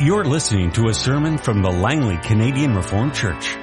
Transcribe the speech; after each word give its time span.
You're 0.00 0.24
listening 0.24 0.72
to 0.72 0.88
a 0.88 0.92
sermon 0.92 1.38
from 1.38 1.62
the 1.62 1.70
Langley 1.70 2.16
Canadian 2.16 2.74
Reformed 2.74 3.14
Church. 3.14 3.56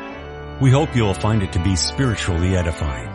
We 0.62 0.72
hope 0.72 0.96
you'll 0.96 1.14
find 1.14 1.44
it 1.44 1.52
to 1.52 1.60
be 1.62 1.76
spiritually 1.76 2.56
edifying. 2.56 3.10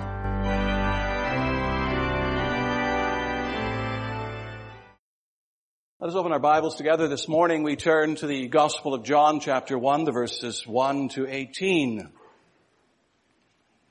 Let 5.99 6.11
us 6.11 6.15
open 6.15 6.33
our 6.33 6.39
Bibles 6.39 6.75
together. 6.75 7.09
This 7.09 7.27
morning 7.27 7.63
we 7.63 7.75
turn 7.75 8.17
to 8.17 8.27
the 8.27 8.49
Gospel 8.49 8.93
of 8.93 9.03
John 9.03 9.41
chapter 9.41 9.79
1, 9.79 10.05
the 10.05 10.13
verses 10.13 10.67
1 10.67 11.09
to 11.15 11.27
18. 11.27 12.11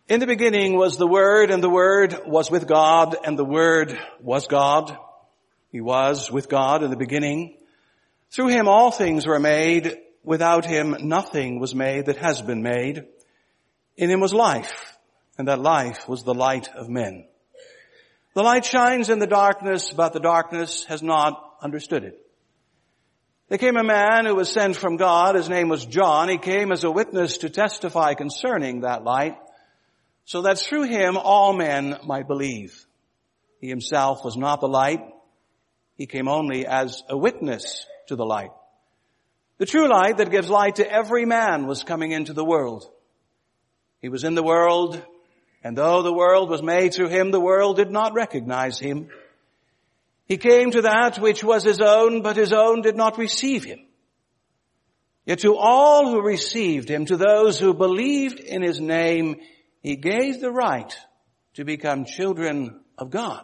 In 0.08 0.20
the 0.20 0.28
beginning 0.28 0.78
was 0.78 0.98
the 0.98 1.08
Word, 1.08 1.50
and 1.50 1.64
the 1.64 1.70
Word 1.70 2.16
was 2.28 2.52
with 2.52 2.68
God, 2.68 3.16
and 3.26 3.40
the 3.40 3.44
Word 3.44 4.00
was 4.22 4.46
God. 4.46 4.96
He 5.72 5.82
was 5.82 6.32
with 6.32 6.48
God 6.48 6.84
in 6.84 6.92
the 6.92 6.96
beginning. 6.96 7.58
Through 8.36 8.50
him 8.50 8.68
all 8.68 8.92
things 8.92 9.26
were 9.26 9.40
made. 9.40 9.96
Without 10.22 10.66
him 10.66 10.98
nothing 11.00 11.62
was 11.62 11.74
made 11.74 12.08
that 12.08 12.18
has 12.18 12.42
been 12.42 12.62
made. 12.62 13.06
In 13.96 14.10
him 14.10 14.20
was 14.20 14.34
life, 14.34 14.98
and 15.38 15.48
that 15.48 15.62
life 15.62 16.10
was 16.10 16.24
the 16.24 16.34
light 16.34 16.68
of 16.76 16.90
men. 16.90 17.28
The 18.34 18.44
light 18.44 18.66
shines 18.66 19.10
in 19.10 19.20
the 19.20 19.26
darkness, 19.26 19.94
but 19.94 20.12
the 20.12 20.20
darkness 20.20 20.84
has 20.90 21.02
not 21.02 21.42
understood 21.62 22.04
it. 22.04 22.20
There 23.48 23.58
came 23.58 23.78
a 23.78 23.86
man 23.86 24.26
who 24.26 24.36
was 24.36 24.52
sent 24.52 24.76
from 24.76 24.98
God. 24.98 25.36
His 25.36 25.48
name 25.48 25.70
was 25.70 25.86
John. 25.86 26.28
He 26.28 26.38
came 26.38 26.74
as 26.74 26.84
a 26.84 26.92
witness 26.92 27.38
to 27.38 27.50
testify 27.50 28.16
concerning 28.16 28.82
that 28.82 29.06
light, 29.06 29.38
so 30.26 30.42
that 30.42 30.60
through 30.60 30.90
him 30.90 31.16
all 31.16 31.54
men 31.54 32.00
might 32.04 32.28
believe. 32.28 32.86
He 33.62 33.70
himself 33.70 34.26
was 34.26 34.36
not 34.36 34.60
the 34.60 34.68
light. 34.68 35.00
He 35.96 36.06
came 36.06 36.28
only 36.28 36.66
as 36.68 37.02
a 37.08 37.18
witness 37.18 37.86
to 38.08 38.16
the 38.16 38.26
light. 38.26 38.52
The 39.58 39.66
true 39.66 39.88
light 39.90 40.18
that 40.18 40.32
gives 40.32 40.50
light 40.50 40.76
to 40.76 40.92
every 40.92 41.26
man 41.26 41.66
was 41.66 41.84
coming 41.84 42.12
into 42.12 42.34
the 42.34 42.44
world. 42.44 42.90
He 44.02 44.10
was 44.10 44.24
in 44.24 44.36
the 44.36 44.44
world, 44.44 45.02
and 45.64 45.78
though 45.78 46.02
the 46.02 46.14
world 46.14 46.50
was 46.50 46.62
made 46.62 46.94
through 46.94 47.10
him, 47.10 47.32
the 47.32 47.40
world 47.40 47.78
did 47.78 47.90
not 47.90 48.14
recognize 48.14 48.78
him. 48.78 49.10
He 50.28 50.38
came 50.38 50.72
to 50.72 50.82
that 50.84 51.20
which 51.20 51.44
was 51.44 51.64
his 51.64 51.80
own, 51.80 52.22
but 52.22 52.36
his 52.36 52.52
own 52.52 52.82
did 52.82 52.96
not 52.96 53.18
receive 53.18 53.64
him. 53.64 53.80
Yet 55.26 55.40
to 55.40 55.56
all 55.56 56.12
who 56.12 56.22
received 56.22 56.90
him, 56.90 57.06
to 57.06 57.18
those 57.18 57.60
who 57.60 57.74
believed 57.74 58.40
in 58.40 58.62
his 58.62 58.80
name, 58.80 59.38
he 59.82 59.96
gave 59.96 60.40
the 60.40 60.52
right 60.52 60.96
to 61.56 61.64
become 61.64 62.06
children 62.06 62.82
of 62.98 63.10
God. 63.10 63.44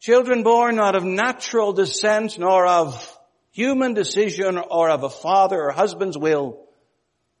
Children 0.00 0.42
born 0.42 0.76
not 0.76 0.96
of 0.96 1.04
natural 1.04 1.72
descent, 1.72 2.38
nor 2.38 2.66
of 2.66 3.18
human 3.50 3.94
decision 3.94 4.58
or 4.58 4.90
of 4.90 5.02
a 5.02 5.10
father 5.10 5.60
or 5.60 5.70
husband's 5.70 6.16
will, 6.16 6.66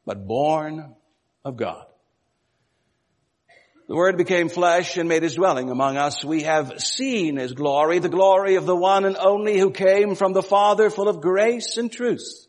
but 0.04 0.26
born 0.26 0.94
of 1.44 1.56
God. 1.56 1.86
The 3.90 3.96
Word 3.96 4.16
became 4.16 4.48
flesh 4.48 4.96
and 4.98 5.08
made 5.08 5.24
His 5.24 5.34
dwelling 5.34 5.68
among 5.68 5.96
us. 5.96 6.24
We 6.24 6.44
have 6.44 6.80
seen 6.80 7.38
His 7.38 7.54
glory, 7.54 7.98
the 7.98 8.08
glory 8.08 8.54
of 8.54 8.64
the 8.64 8.76
one 8.76 9.04
and 9.04 9.16
only 9.16 9.58
who 9.58 9.72
came 9.72 10.14
from 10.14 10.32
the 10.32 10.44
Father 10.44 10.90
full 10.90 11.08
of 11.08 11.20
grace 11.20 11.76
and 11.76 11.90
truth. 11.90 12.46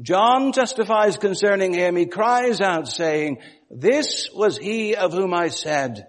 John 0.00 0.52
testifies 0.52 1.18
concerning 1.18 1.74
Him. 1.74 1.94
He 1.94 2.06
cries 2.06 2.62
out 2.62 2.88
saying, 2.88 3.42
this 3.70 4.30
was 4.32 4.56
He 4.56 4.96
of 4.96 5.12
whom 5.12 5.34
I 5.34 5.48
said, 5.48 6.06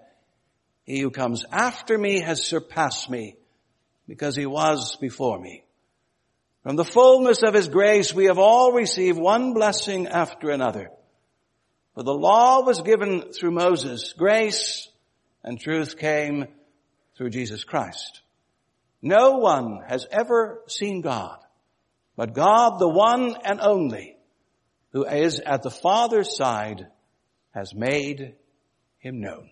He 0.84 1.00
who 1.00 1.10
comes 1.10 1.44
after 1.52 1.98
me 1.98 2.20
has 2.20 2.46
surpassed 2.46 3.10
me 3.10 3.36
because 4.08 4.34
He 4.34 4.46
was 4.46 4.96
before 4.96 5.38
me. 5.38 5.65
From 6.66 6.74
the 6.74 6.84
fullness 6.84 7.44
of 7.44 7.54
His 7.54 7.68
grace 7.68 8.12
we 8.12 8.24
have 8.24 8.40
all 8.40 8.72
received 8.72 9.20
one 9.20 9.54
blessing 9.54 10.08
after 10.08 10.50
another. 10.50 10.90
For 11.94 12.02
the 12.02 12.12
law 12.12 12.64
was 12.64 12.82
given 12.82 13.30
through 13.30 13.52
Moses. 13.52 14.14
Grace 14.14 14.88
and 15.44 15.60
truth 15.60 15.96
came 15.96 16.46
through 17.16 17.30
Jesus 17.30 17.62
Christ. 17.62 18.20
No 19.00 19.36
one 19.36 19.78
has 19.86 20.08
ever 20.10 20.64
seen 20.66 21.02
God, 21.02 21.38
but 22.16 22.34
God, 22.34 22.80
the 22.80 22.88
one 22.88 23.36
and 23.44 23.60
only, 23.60 24.16
who 24.90 25.04
is 25.04 25.38
at 25.38 25.62
the 25.62 25.70
Father's 25.70 26.36
side, 26.36 26.88
has 27.54 27.76
made 27.76 28.34
him 28.98 29.20
known. 29.20 29.50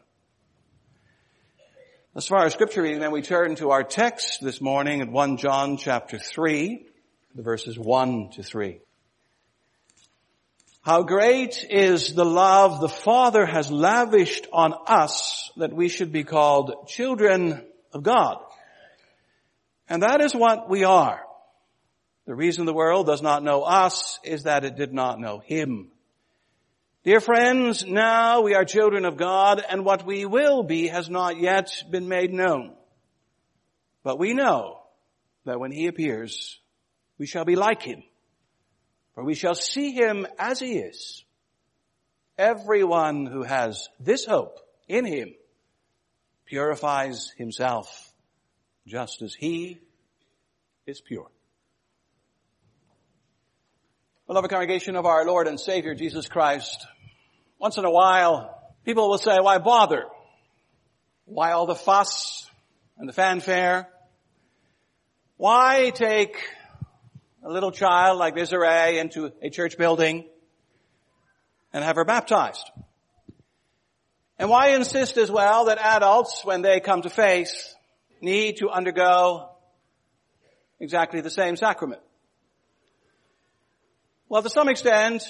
As 2.17 2.27
far 2.27 2.45
as 2.45 2.55
scripture 2.55 2.83
reading, 2.83 2.99
then 2.99 3.13
we 3.13 3.23
turn 3.23 3.55
to 3.57 3.71
our 3.71 3.85
text 3.85 4.41
this 4.43 4.61
morning 4.61 5.01
at 5.01 5.09
1 5.09 5.37
John 5.37 5.77
chapter 5.77 6.19
3 6.19 6.89
the 7.34 7.43
verses 7.43 7.78
1 7.78 8.31
to 8.34 8.43
3. 8.43 8.81
How 10.83 11.03
great 11.03 11.65
is 11.69 12.15
the 12.15 12.25
love 12.25 12.81
the 12.81 12.89
Father 12.89 13.47
has 13.47 13.71
lavished 13.71 14.47
on 14.53 14.75
us 14.87 15.50
that 15.56 15.73
we 15.73 15.89
should 15.89 16.12
be 16.12 16.25
called 16.25 16.87
children 16.87 17.65
of 17.93 18.03
God. 18.03 18.39
And 19.89 20.03
that 20.03 20.21
is 20.21 20.34
what 20.34 20.69
we 20.69 20.84
are. 20.84 21.23
The 22.27 22.34
reason 22.34 22.67
the 22.67 22.75
world 22.75 23.06
does 23.06 23.23
not 23.23 23.43
know 23.43 23.62
us 23.62 24.19
is 24.25 24.44
that 24.44 24.65
it 24.65 24.77
did 24.77 24.93
not 24.93 25.19
know 25.19 25.39
Him. 25.39 25.91
Dear 27.03 27.21
friends, 27.21 27.84
now 27.84 28.43
we 28.43 28.55
are 28.55 28.65
children 28.65 29.05
of 29.05 29.17
God 29.17 29.62
and 29.69 29.84
what 29.84 30.06
we 30.06 30.25
will 30.25 30.62
be 30.62 30.89
has 30.89 31.11
not 31.11 31.39
yet 31.39 31.71
been 31.91 32.09
made 32.09 32.33
known. 32.33 32.75
But 34.03 34.19
we 34.19 34.33
know 34.33 34.83
that 35.44 35.61
when 35.61 35.71
He 35.71 35.87
appears, 35.87 36.59
we 37.19 37.27
shall 37.27 37.45
be 37.45 37.57
like 37.57 37.83
him, 37.83 38.03
for 39.15 39.25
we 39.25 39.35
shall 39.35 39.55
see 39.55 39.93
him 39.93 40.27
as 40.39 40.61
he 40.61 40.79
is. 40.79 41.25
Everyone 42.37 43.27
who 43.27 43.43
has 43.43 43.89
this 44.01 44.25
hope 44.25 44.59
in 44.89 45.05
him 45.05 45.35
purifies 46.47 47.31
himself 47.37 48.13
just 48.87 49.23
as 49.23 49.35
he 49.35 49.81
is 50.87 51.01
pure. 51.01 51.31
Beloved 54.27 54.51
congregation 54.51 54.97
of 54.97 55.07
our 55.07 55.25
Lord 55.25 55.47
and 55.47 55.61
Savior 55.61 55.95
Jesus 55.95 56.29
Christ, 56.29 56.87
once 57.59 57.79
in 57.79 57.85
a 57.85 57.91
while 57.91 58.59
people 58.85 59.09
will 59.09 59.19
say, 59.19 59.39
why 59.39 59.59
bother? 59.59 60.05
Why 61.27 61.53
all 61.53 61.67
the 61.67 61.75
fuss 61.75 62.49
and 62.99 63.09
the 63.09 63.13
fanfare? 63.13 63.89
Why 65.37 65.91
take 65.95 66.37
a 67.44 67.50
little 67.50 67.71
child 67.71 68.19
like 68.19 68.34
Desiree 68.34 68.99
into 68.99 69.31
a 69.43 69.50
church 69.50 69.77
building 69.77 70.25
and 71.72 71.84
have 71.84 71.97
her 71.97 72.05
baptized? 72.05 72.71
And 74.38 74.49
why 74.49 74.69
insist 74.71 75.16
as 75.16 75.31
well 75.31 75.66
that 75.66 75.78
adults, 75.78 76.44
when 76.44 76.62
they 76.62 76.81
come 76.81 77.03
to 77.03 77.10
faith, 77.10 77.75
need 78.21 78.56
to 78.56 78.71
undergo 78.71 79.50
exactly 80.81 81.21
the 81.21 81.31
same 81.31 81.56
sacrament? 81.56 82.00
Well, 84.28 84.43
to 84.43 84.50
some 84.50 84.69
extent, 84.69 85.22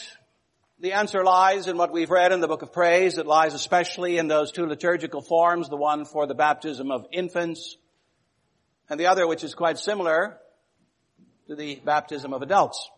the 0.79 0.93
answer 0.93 1.25
lies 1.25 1.67
in 1.67 1.77
what 1.77 1.93
we've 1.93 2.11
read 2.11 2.33
in 2.33 2.41
the 2.41 2.49
book 2.49 2.63
of 2.63 2.73
praise. 2.73 3.19
It 3.19 3.27
lies 3.27 3.55
especially 3.55 4.19
in 4.19 4.29
those 4.29 4.53
two 4.53 4.67
liturgical 4.67 5.21
forms, 5.21 5.69
the 5.69 5.77
one 5.77 6.05
for 6.05 6.27
the 6.27 6.35
baptism 6.35 6.91
of 6.91 7.07
infants 7.13 7.77
and 8.89 9.01
the 9.01 9.07
other, 9.07 9.27
which 9.27 9.45
is 9.45 9.55
quite 9.55 9.79
similar, 9.79 10.39
to 11.47 11.55
the 11.55 11.81
baptism 11.85 12.33
of 12.33 12.43
adults. 12.43 12.89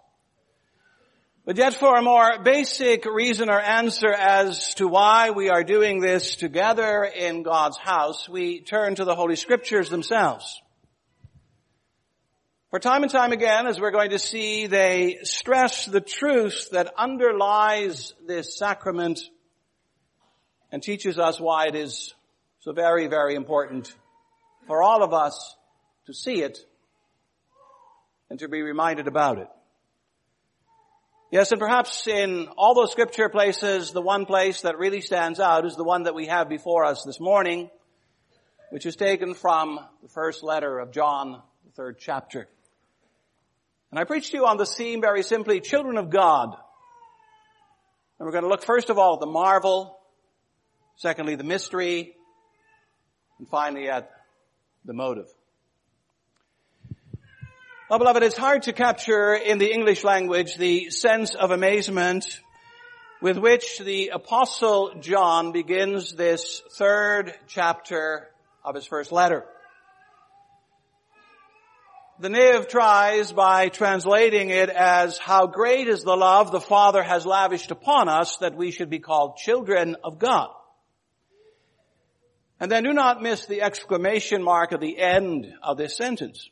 But 1.45 1.57
yet 1.57 1.75
for 1.75 1.97
a 1.97 2.03
more 2.03 2.43
basic 2.43 3.05
reason 3.05 3.51
or 3.51 3.61
answer 3.61 4.13
as 4.13 4.75
to 4.75 4.89
why 4.89 5.31
we 5.31 5.49
are 5.49 5.63
doing 5.63 6.01
this 6.01 6.35
together 6.35 7.05
in 7.05 7.45
God's 7.45 7.79
house, 7.79 8.29
we 8.29 8.61
turn 8.61 8.97
to 8.97 9.05
the 9.05 9.15
Holy 9.15 9.37
Scriptures 9.37 9.89
themselves. 9.89 10.61
For 12.71 12.81
time 12.81 13.05
and 13.05 13.13
time 13.13 13.31
again, 13.31 13.69
as 13.69 13.81
we're 13.81 13.93
going 13.93 14.11
to 14.11 14.19
see, 14.19 14.67
they 14.67 15.19
stress 15.23 15.87
the 15.87 16.01
truth 16.01 16.71
that 16.73 16.93
underlies 16.99 18.13
this 18.27 18.59
sacrament 18.59 19.21
and 20.73 20.83
teaches 20.83 21.17
us 21.17 21.41
why 21.41 21.67
it 21.69 21.77
is 21.77 22.13
so 22.59 22.73
very, 22.73 23.07
very 23.07 23.37
important 23.37 23.95
for 24.67 24.83
all 24.83 25.05
of 25.05 25.15
us 25.15 25.55
to 26.07 26.13
see 26.13 26.43
it 26.43 26.59
and 28.31 28.39
to 28.39 28.49
be 28.49 28.63
reminded 28.63 29.07
about 29.07 29.39
it. 29.39 29.49
Yes, 31.31 31.51
and 31.51 31.59
perhaps 31.59 32.07
in 32.07 32.49
all 32.57 32.75
those 32.75 32.93
scripture 32.93 33.29
places, 33.29 33.91
the 33.91 34.01
one 34.01 34.27
place 34.27 34.61
that 34.61 34.79
really 34.79 35.01
stands 35.01 35.41
out 35.41 35.67
is 35.67 35.75
the 35.75 35.85
one 35.85 36.05
that 36.05 36.15
we 36.15 36.27
have 36.27 36.49
before 36.49 36.85
us 36.85 37.03
this 37.05 37.19
morning, 37.19 37.69
which 38.71 38.87
is 38.87 38.95
taken 38.95 39.35
from 39.35 39.81
the 40.03 40.09
first 40.09 40.45
letter 40.45 40.79
of 40.79 40.93
John, 40.93 41.43
the 41.65 41.73
third 41.73 41.99
chapter. 41.99 42.49
And 43.91 43.99
I 43.99 44.05
preach 44.05 44.31
to 44.31 44.37
you 44.37 44.47
on 44.47 44.57
the 44.57 44.67
theme 44.67 45.01
very 45.01 45.23
simply, 45.23 45.61
children 45.61 45.97
of 45.97 46.11
God. 46.11 46.57
And 48.19 48.27
we're 48.27 48.33
going 48.33 48.45
to 48.45 48.51
look 48.51 48.65
first 48.65 48.89
of 48.89 48.99
all 48.99 49.15
at 49.15 49.21
the 49.21 49.27
marvel, 49.27 49.99
secondly 50.97 51.35
the 51.35 51.45
mystery, 51.45 52.15
and 53.39 53.49
finally 53.49 53.89
at 53.89 54.11
the 54.85 54.95
motive. 54.95 55.27
Well, 57.89 58.01
beloved, 58.01 58.25
it's 58.25 58.37
hard 58.37 58.65
to 58.65 58.73
capture 58.73 59.35
in 59.35 59.59
the 59.59 59.73
English 59.73 60.03
language 60.03 60.57
the 60.57 60.91
sense 60.91 61.37
of 61.37 61.53
amazement 61.53 62.41
with 63.23 63.39
which 63.39 63.79
the 63.79 64.09
apostle 64.09 64.97
John 64.99 65.53
begins 65.53 66.13
this 66.13 66.63
third 66.73 67.33
chapter 67.47 68.27
of 68.65 68.75
his 68.75 68.87
first 68.87 69.13
letter. 69.13 69.45
The 72.19 72.29
NIV 72.29 72.69
tries 72.69 73.31
by 73.31 73.69
translating 73.69 74.51
it 74.51 74.69
as 74.69 75.17
how 75.17 75.47
great 75.47 75.87
is 75.87 76.03
the 76.03 76.17
love 76.17 76.51
the 76.51 76.61
Father 76.61 77.05
has 77.05 77.25
lavished 77.25 77.71
upon 77.71 78.09
us 78.09 78.39
that 78.39 78.57
we 78.57 78.73
should 78.73 78.91
be 78.91 78.99
called 78.99 79.37
children 79.37 79.95
of 80.03 80.19
God. 80.19 80.51
And 82.59 82.69
then 82.69 82.83
do 82.83 82.93
not 82.93 83.23
miss 83.23 83.47
the 83.47 83.63
exclamation 83.63 84.43
mark 84.43 84.73
at 84.73 84.81
the 84.81 84.99
end 84.99 85.47
of 85.63 85.77
this 85.77 85.97
sentence. 85.97 86.51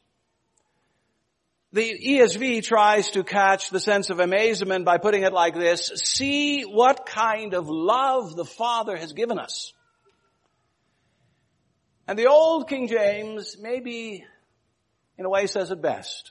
The 1.75 1.99
ESV 1.99 2.63
tries 2.63 3.11
to 3.11 3.25
catch 3.25 3.71
the 3.71 3.81
sense 3.81 4.09
of 4.11 4.21
amazement 4.21 4.85
by 4.85 4.99
putting 4.99 5.25
it 5.25 5.33
like 5.33 5.57
this, 5.57 5.91
see 5.97 6.63
what 6.63 7.05
kind 7.05 7.53
of 7.53 7.69
love 7.69 8.37
the 8.37 8.45
Father 8.45 8.97
has 8.97 9.13
given 9.13 9.41
us. 9.41 9.73
And 12.07 12.17
the 12.17 12.29
old 12.29 12.69
King 12.69 12.87
James 12.87 13.57
maybe 13.61 14.25
in 15.19 15.25
a 15.25 15.29
way 15.29 15.49
says 15.49 15.73
it 15.73 15.83
best. 15.83 16.31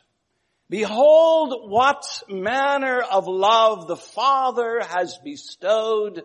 Behold 0.70 1.70
what 1.70 2.06
manner 2.30 3.02
of 3.02 3.28
love 3.28 3.90
the 3.90 3.98
Father 3.98 4.80
has 4.80 5.20
bestowed 5.26 6.24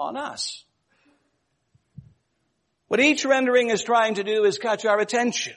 on 0.00 0.16
us. 0.16 0.64
What 2.88 2.98
each 2.98 3.26
rendering 3.26 3.68
is 3.68 3.82
trying 3.82 4.14
to 4.14 4.24
do 4.24 4.44
is 4.44 4.56
catch 4.56 4.86
our 4.86 5.00
attention. 5.00 5.52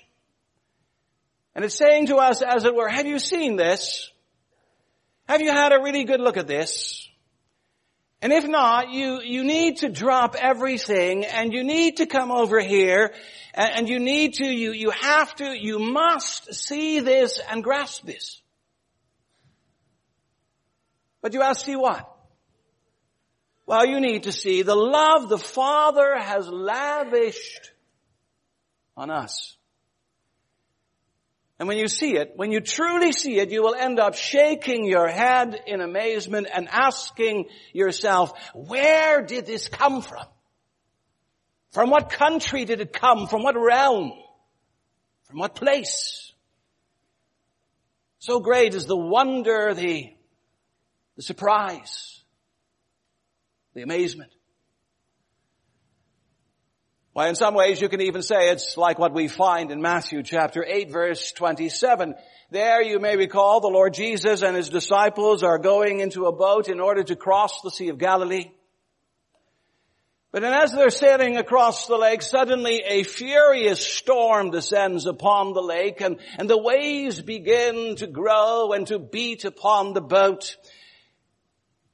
And 1.55 1.65
it's 1.65 1.75
saying 1.75 2.07
to 2.07 2.17
us, 2.17 2.41
as 2.41 2.65
it 2.65 2.75
were, 2.75 2.87
have 2.87 3.05
you 3.05 3.19
seen 3.19 3.55
this? 3.55 4.09
Have 5.27 5.41
you 5.41 5.51
had 5.51 5.71
a 5.71 5.81
really 5.81 6.03
good 6.03 6.21
look 6.21 6.37
at 6.37 6.47
this? 6.47 7.07
And 8.21 8.33
if 8.33 8.47
not, 8.47 8.91
you, 8.91 9.21
you 9.21 9.43
need 9.43 9.77
to 9.77 9.89
drop 9.89 10.35
everything 10.35 11.25
and 11.25 11.53
you 11.53 11.63
need 11.63 11.97
to 11.97 12.05
come 12.05 12.31
over 12.31 12.59
here 12.59 13.13
and, 13.53 13.71
and 13.75 13.89
you 13.89 13.99
need 13.99 14.35
to, 14.35 14.45
you, 14.45 14.73
you 14.73 14.89
have 14.89 15.33
to, 15.35 15.57
you 15.57 15.79
must 15.79 16.53
see 16.53 16.99
this 16.99 17.39
and 17.49 17.63
grasp 17.63 18.05
this. 18.05 18.41
But 21.21 21.33
you 21.33 21.41
ask, 21.41 21.65
see 21.65 21.75
what? 21.75 22.09
Well, 23.65 23.85
you 23.85 23.99
need 23.99 24.23
to 24.23 24.31
see 24.31 24.63
the 24.63 24.75
love 24.75 25.29
the 25.29 25.37
Father 25.37 26.17
has 26.17 26.47
lavished 26.47 27.71
on 28.97 29.11
us. 29.11 29.55
And 31.59 31.67
when 31.67 31.77
you 31.77 31.89
see 31.89 32.15
it, 32.15 32.33
when 32.37 32.53
you 32.53 32.61
truly 32.61 33.11
see 33.11 33.37
it, 33.37 33.51
you 33.51 33.61
will 33.61 33.75
end 33.75 33.99
up 33.99 34.15
shaking 34.15 34.85
your 34.85 35.09
head 35.09 35.61
in 35.67 35.81
amazement 35.81 36.47
and 36.51 36.69
asking 36.71 37.49
yourself, 37.73 38.31
where 38.55 39.21
did 39.21 39.45
this 39.45 39.67
come 39.67 40.01
from? 40.01 40.25
From 41.71 41.89
what 41.89 42.09
country 42.09 42.63
did 42.63 42.79
it 42.79 42.93
come? 42.93 43.27
From 43.27 43.43
what 43.43 43.55
realm? 43.59 44.13
From 45.25 45.39
what 45.39 45.53
place? 45.53 46.31
So 48.19 48.39
great 48.39 48.73
is 48.73 48.85
the 48.85 48.97
wonder, 48.97 49.73
the, 49.73 50.13
the 51.17 51.21
surprise, 51.21 52.21
the 53.73 53.81
amazement. 53.81 54.31
Why 57.19 57.27
in 57.27 57.35
some 57.35 57.53
ways 57.53 57.81
you 57.81 57.89
can 57.89 57.99
even 57.99 58.21
say 58.21 58.49
it's 58.49 58.77
like 58.77 58.97
what 58.97 59.13
we 59.13 59.27
find 59.27 59.71
in 59.71 59.81
Matthew 59.81 60.23
chapter 60.23 60.63
8 60.65 60.89
verse 60.89 61.33
27. 61.33 62.15
There 62.49 62.81
you 62.81 62.97
may 62.99 63.17
recall 63.17 63.59
the 63.59 63.67
Lord 63.67 63.93
Jesus 63.93 64.41
and 64.41 64.55
his 64.55 64.69
disciples 64.69 65.43
are 65.43 65.57
going 65.57 65.99
into 65.99 66.27
a 66.27 66.31
boat 66.31 66.69
in 66.69 66.79
order 66.79 67.03
to 67.03 67.17
cross 67.17 67.59
the 67.61 67.71
Sea 67.71 67.89
of 67.89 67.97
Galilee. 67.97 68.51
But 70.31 70.45
as 70.45 70.71
they're 70.71 70.89
sailing 70.89 71.35
across 71.35 71.87
the 71.87 71.97
lake, 71.97 72.21
suddenly 72.21 72.83
a 72.87 73.03
furious 73.03 73.85
storm 73.85 74.51
descends 74.51 75.05
upon 75.05 75.51
the 75.51 75.61
lake 75.61 75.99
and, 75.99 76.21
and 76.37 76.49
the 76.49 76.57
waves 76.57 77.21
begin 77.21 77.97
to 77.97 78.07
grow 78.07 78.71
and 78.71 78.87
to 78.87 78.97
beat 78.97 79.43
upon 79.43 79.91
the 79.91 79.99
boat. 79.99 80.55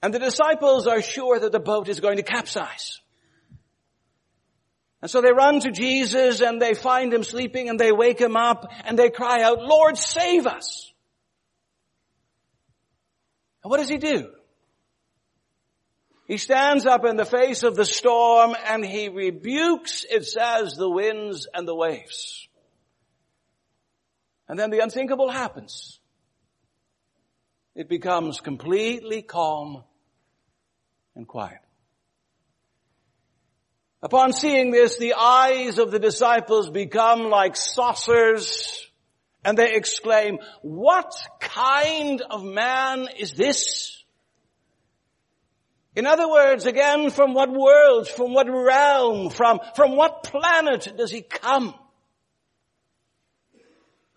And 0.03 0.13
the 0.13 0.19
disciples 0.19 0.85
are 0.85 1.01
sure 1.01 1.39
that 1.39 1.51
the 1.51 1.59
boat 1.59 1.89
is 1.89 1.99
going 1.99 2.17
to 2.17 2.23
capsize. 2.23 3.01
And 5.05 5.11
so 5.11 5.21
they 5.21 5.31
run 5.31 5.59
to 5.59 5.69
Jesus 5.69 6.41
and 6.41 6.59
they 6.59 6.73
find 6.73 7.13
him 7.13 7.23
sleeping 7.23 7.69
and 7.69 7.79
they 7.79 7.91
wake 7.91 8.19
him 8.19 8.35
up 8.35 8.71
and 8.85 8.97
they 8.97 9.11
cry 9.11 9.43
out, 9.43 9.61
Lord, 9.61 9.99
save 9.99 10.47
us. 10.47 10.91
And 13.63 13.69
what 13.69 13.77
does 13.77 13.87
he 13.87 13.99
do? 13.99 14.31
He 16.27 16.37
stands 16.37 16.87
up 16.87 17.05
in 17.05 17.17
the 17.17 17.23
face 17.23 17.61
of 17.61 17.75
the 17.75 17.85
storm 17.85 18.55
and 18.67 18.83
he 18.83 19.09
rebukes, 19.09 20.07
it 20.09 20.25
says, 20.25 20.73
the 20.73 20.89
winds 20.89 21.47
and 21.53 21.67
the 21.67 21.75
waves. 21.75 22.47
And 24.49 24.57
then 24.57 24.71
the 24.71 24.79
unthinkable 24.79 25.29
happens. 25.29 25.99
It 27.75 27.87
becomes 27.87 28.41
completely 28.41 29.21
calm 29.21 29.83
and 31.15 31.27
quiet. 31.27 31.59
Upon 34.05 34.33
seeing 34.33 34.69
this, 34.69 34.97
the 34.97 35.15
eyes 35.15 35.79
of 35.79 35.89
the 35.89 35.97
disciples 35.97 36.69
become 36.69 37.31
like 37.31 37.55
saucers 37.55 38.87
and 39.43 39.57
they 39.57 39.73
exclaim, 39.73 40.37
what 40.61 41.11
kind 41.39 42.21
of 42.21 42.43
man 42.43 43.07
is 43.17 43.33
this? 43.33 44.03
In 45.95 46.05
other 46.05 46.29
words, 46.29 46.67
again, 46.67 47.09
from 47.09 47.33
what 47.33 47.51
world, 47.51 48.07
from 48.07 48.31
what 48.31 48.47
realm, 48.47 49.31
from, 49.31 49.59
from 49.75 49.95
what 49.95 50.21
planet 50.21 50.93
does 50.95 51.09
he 51.09 51.23
come? 51.23 51.73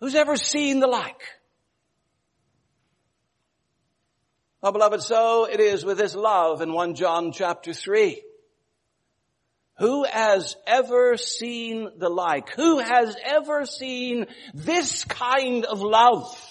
Who's 0.01 0.13
ever 0.13 0.35
seen 0.35 0.81
the 0.81 0.87
like? 0.87 1.23
Oh 4.61 4.71
beloved, 4.71 5.01
so 5.01 5.45
it 5.45 5.59
is 5.59 5.83
with 5.83 5.97
this 5.97 6.13
love 6.13 6.61
in 6.61 6.73
1 6.73 6.93
John 6.93 7.31
chapter 7.31 7.73
3. 7.73 8.21
Who 9.79 10.03
has 10.03 10.57
ever 10.67 11.15
seen 11.15 11.89
the 11.97 12.09
like? 12.09 12.49
Who 12.51 12.79
has 12.79 13.15
ever 13.23 13.65
seen 13.65 14.27
this 14.53 15.05
kind 15.05 15.65
of 15.65 15.81
love? 15.81 16.45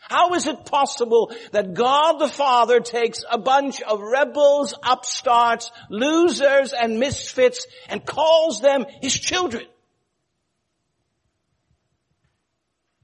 How 0.00 0.34
is 0.34 0.48
it 0.48 0.66
possible 0.66 1.32
that 1.52 1.74
God 1.74 2.18
the 2.18 2.28
Father 2.28 2.80
takes 2.80 3.24
a 3.30 3.38
bunch 3.38 3.80
of 3.82 4.00
rebels, 4.00 4.74
upstarts, 4.82 5.70
losers, 5.90 6.72
and 6.72 6.98
misfits 6.98 7.66
and 7.88 8.04
calls 8.04 8.60
them 8.60 8.84
His 9.00 9.14
children? 9.18 9.64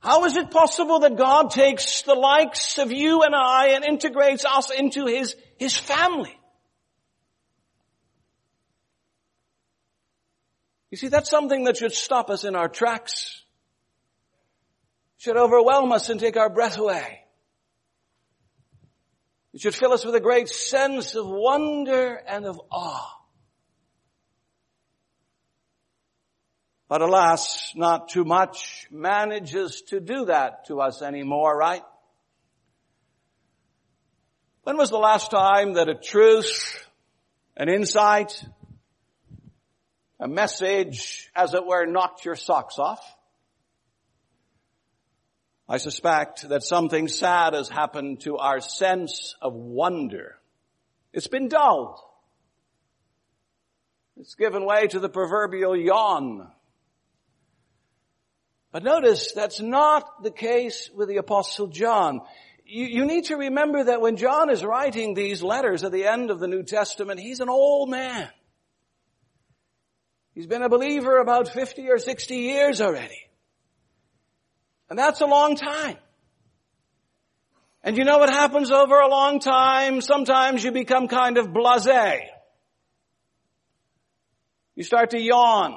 How 0.01 0.25
is 0.25 0.37
it 0.37 0.51
possible 0.51 1.01
that 1.01 1.17
God 1.17 1.51
takes 1.51 2.03
the 2.03 2.15
likes 2.15 2.79
of 2.79 2.93
you 2.93 3.23
and 3.23 3.35
I 3.35 3.69
and 3.69 3.85
integrates 3.85 4.45
us 4.45 4.71
into 4.71 5.07
His, 5.07 5.37
His 5.57 5.77
family? 5.77 6.38
You 10.99 11.03
see, 11.03 11.09
that's 11.11 11.31
something 11.31 11.63
that 11.63 11.77
should 11.77 11.93
stop 11.93 12.29
us 12.29 12.43
in 12.43 12.57
our 12.57 12.69
tracks. 12.69 13.45
Should 15.19 15.37
overwhelm 15.37 15.93
us 15.93 16.09
and 16.09 16.19
take 16.19 16.37
our 16.37 16.51
breath 16.51 16.77
away. 16.77 17.21
It 19.55 19.61
should 19.61 19.77
fill 19.77 19.93
us 19.93 20.05
with 20.05 20.17
a 20.17 20.21
great 20.21 20.49
sense 20.49 21.15
of 21.15 21.25
wonder 21.29 22.17
and 22.17 22.47
of 22.47 22.61
awe. 22.73 23.15
But 26.89 27.01
alas, 27.01 27.71
not 27.77 28.09
too 28.09 28.25
much 28.25 28.89
manages 28.91 29.83
to 29.91 30.01
do 30.01 30.25
that 30.25 30.67
to 30.67 30.81
us 30.81 31.01
anymore, 31.01 31.57
right? 31.57 31.85
When 34.65 34.77
was 34.77 34.91
the 34.91 34.99
last 34.99 35.31
time 35.31 35.75
that 35.75 35.89
a 35.89 35.95
truth, 35.95 36.89
an 37.57 37.69
insight, 37.69 38.45
a 40.21 40.29
message, 40.29 41.31
as 41.35 41.55
it 41.55 41.67
were, 41.67 41.87
knocked 41.87 42.25
your 42.25 42.37
socks 42.37 42.79
off. 42.79 43.05
I 45.69 45.77
suspect 45.77 46.49
that 46.49 46.63
something 46.63 47.09
sad 47.09 47.55
has 47.55 47.69
happened 47.69 48.21
to 48.21 48.39
our 48.39 48.61
sense 48.61 49.35
of 49.43 49.53
wonder. 49.53 50.37
It's 51.13 51.27
been 51.27 51.49
dulled. 51.49 52.01
It's 54.17 54.35
given 54.35 54.65
way 54.65 54.87
to 54.89 54.99
the 54.99 55.09
proverbial 55.09 55.77
yawn. 55.77 56.51
But 58.73 58.83
notice 58.83 59.33
that's 59.33 59.61
not 59.61 60.23
the 60.23 60.31
case 60.31 60.91
with 60.95 61.09
the 61.09 61.19
apostle 61.19 61.69
John. 61.69 62.21
You, 62.65 62.85
you, 62.85 63.07
need 63.07 63.25
to 63.27 63.37
remember 63.37 63.85
that 63.85 64.01
when 64.01 64.17
John 64.17 64.51
is 64.51 64.65
writing 64.65 65.15
these 65.15 65.43
letters 65.43 65.85
at 65.85 65.93
the 65.93 66.07
end 66.07 66.31
of 66.31 66.39
the 66.39 66.49
New 66.49 66.63
Testament, 66.63 67.21
he's 67.21 67.41
an 67.41 67.49
old 67.49 67.89
man. 67.89 68.29
He's 70.39 70.47
been 70.47 70.63
a 70.63 70.69
believer 70.69 71.19
about 71.19 71.49
50 71.49 71.91
or 71.91 71.99
60 71.99 72.37
years 72.37 72.81
already. 72.81 73.19
And 74.89 74.97
that's 74.97 75.21
a 75.21 75.27
long 75.27 75.57
time. 75.57 75.97
And 77.83 77.99
you 77.99 78.05
know 78.05 78.19
what 78.19 78.31
happens 78.31 78.71
over 78.71 79.01
a 79.01 79.09
long 79.09 79.41
time? 79.41 80.01
Sometimes 80.01 80.63
you 80.63 80.71
become 80.71 81.09
kind 81.09 81.39
of 81.39 81.49
blasé. 81.49 82.21
You 84.77 84.85
start 84.85 85.11
to 85.11 85.21
yawn. 85.21 85.75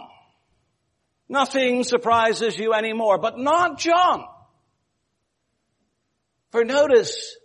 Nothing 1.27 1.84
surprises 1.84 2.56
you 2.60 2.74
anymore, 2.74 3.18
but 3.18 3.39
not 3.39 3.80
John. 3.80 4.25
For 6.51 6.63
notice, 6.63 7.36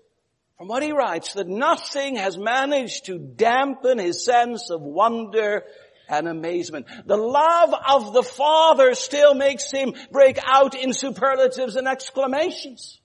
from 0.58 0.68
what 0.68 0.82
he 0.82 0.92
writes, 0.92 1.32
that 1.32 1.48
nothing 1.48 2.16
has 2.16 2.36
managed 2.36 3.06
to 3.06 3.18
dampen 3.18 3.98
his 3.98 4.22
sense 4.22 4.68
of 4.68 4.82
wonder 4.82 5.64
and 6.08 6.28
amazement. 6.28 6.86
The 7.06 7.16
love 7.16 7.74
of 7.88 8.12
the 8.12 8.22
Father 8.22 8.94
still 8.94 9.34
makes 9.34 9.70
him 9.70 9.94
break 10.10 10.38
out 10.44 10.74
in 10.74 10.92
superlatives 10.92 11.76
and 11.76 11.88
exclamations. 11.88 13.00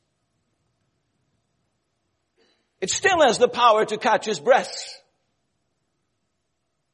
It 2.79 2.89
still 2.89 3.22
has 3.22 3.38
the 3.38 3.48
power 3.48 3.86
to 3.86 3.98
catch 3.98 4.25
his 4.25 4.39
breath 4.39 4.75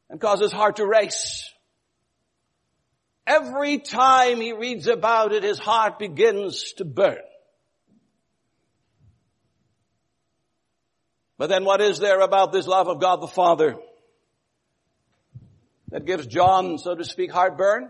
and 0.09 0.19
cause 0.19 0.41
his 0.41 0.51
heart 0.51 0.77
to 0.77 0.85
race. 0.85 1.49
Every 3.25 3.79
time 3.79 4.37
he 4.37 4.53
reads 4.53 4.87
about 4.87 5.33
it, 5.33 5.43
his 5.43 5.59
heart 5.59 5.99
begins 5.99 6.73
to 6.73 6.85
burn. 6.85 7.17
But 11.37 11.49
then 11.49 11.65
what 11.65 11.81
is 11.81 11.99
there 11.99 12.21
about 12.21 12.51
this 12.51 12.67
love 12.67 12.87
of 12.87 12.99
God 12.99 13.21
the 13.21 13.27
Father 13.27 13.77
that 15.89 16.05
gives 16.05 16.27
John, 16.27 16.77
so 16.77 16.95
to 16.95 17.03
speak, 17.03 17.31
heartburn? 17.31 17.89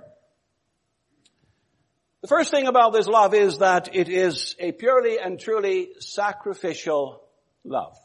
The 2.21 2.27
first 2.27 2.51
thing 2.51 2.67
about 2.67 2.93
this 2.93 3.07
love 3.07 3.33
is 3.33 3.59
that 3.59 3.95
it 3.95 4.09
is 4.09 4.55
a 4.59 4.71
purely 4.71 5.19
and 5.19 5.39
truly 5.39 5.89
sacrificial 5.99 7.23
love. 7.63 7.97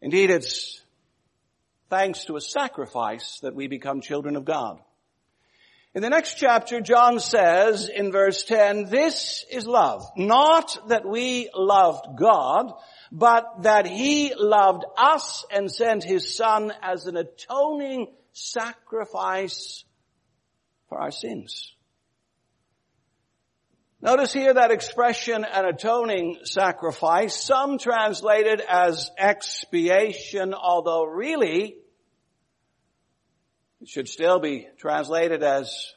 Indeed, 0.00 0.30
it's 0.30 0.82
thanks 1.88 2.26
to 2.26 2.36
a 2.36 2.40
sacrifice 2.40 3.38
that 3.40 3.54
we 3.54 3.68
become 3.68 4.00
children 4.00 4.36
of 4.36 4.44
God. 4.44 4.80
In 5.94 6.02
the 6.02 6.10
next 6.10 6.34
chapter, 6.34 6.80
John 6.80 7.20
says 7.20 7.88
in 7.88 8.10
verse 8.10 8.42
10, 8.42 8.86
this 8.86 9.44
is 9.48 9.64
love. 9.64 10.04
Not 10.16 10.88
that 10.88 11.06
we 11.06 11.50
loved 11.54 12.18
God, 12.18 12.72
but 13.12 13.62
that 13.62 13.86
He 13.86 14.34
loved 14.36 14.84
us 14.98 15.44
and 15.52 15.70
sent 15.70 16.02
His 16.02 16.36
Son 16.36 16.72
as 16.82 17.06
an 17.06 17.16
atoning 17.16 18.08
sacrifice 18.32 19.84
for 20.88 21.00
our 21.00 21.12
sins. 21.12 21.76
Notice 24.02 24.32
here 24.32 24.52
that 24.52 24.72
expression, 24.72 25.44
an 25.44 25.64
atoning 25.64 26.40
sacrifice, 26.42 27.40
some 27.40 27.78
translate 27.78 28.46
it 28.48 28.60
as 28.60 29.12
expiation, 29.16 30.54
although 30.54 31.04
really 31.04 31.76
it 33.84 33.90
should 33.90 34.08
still 34.08 34.38
be 34.38 34.66
translated 34.78 35.42
as 35.42 35.92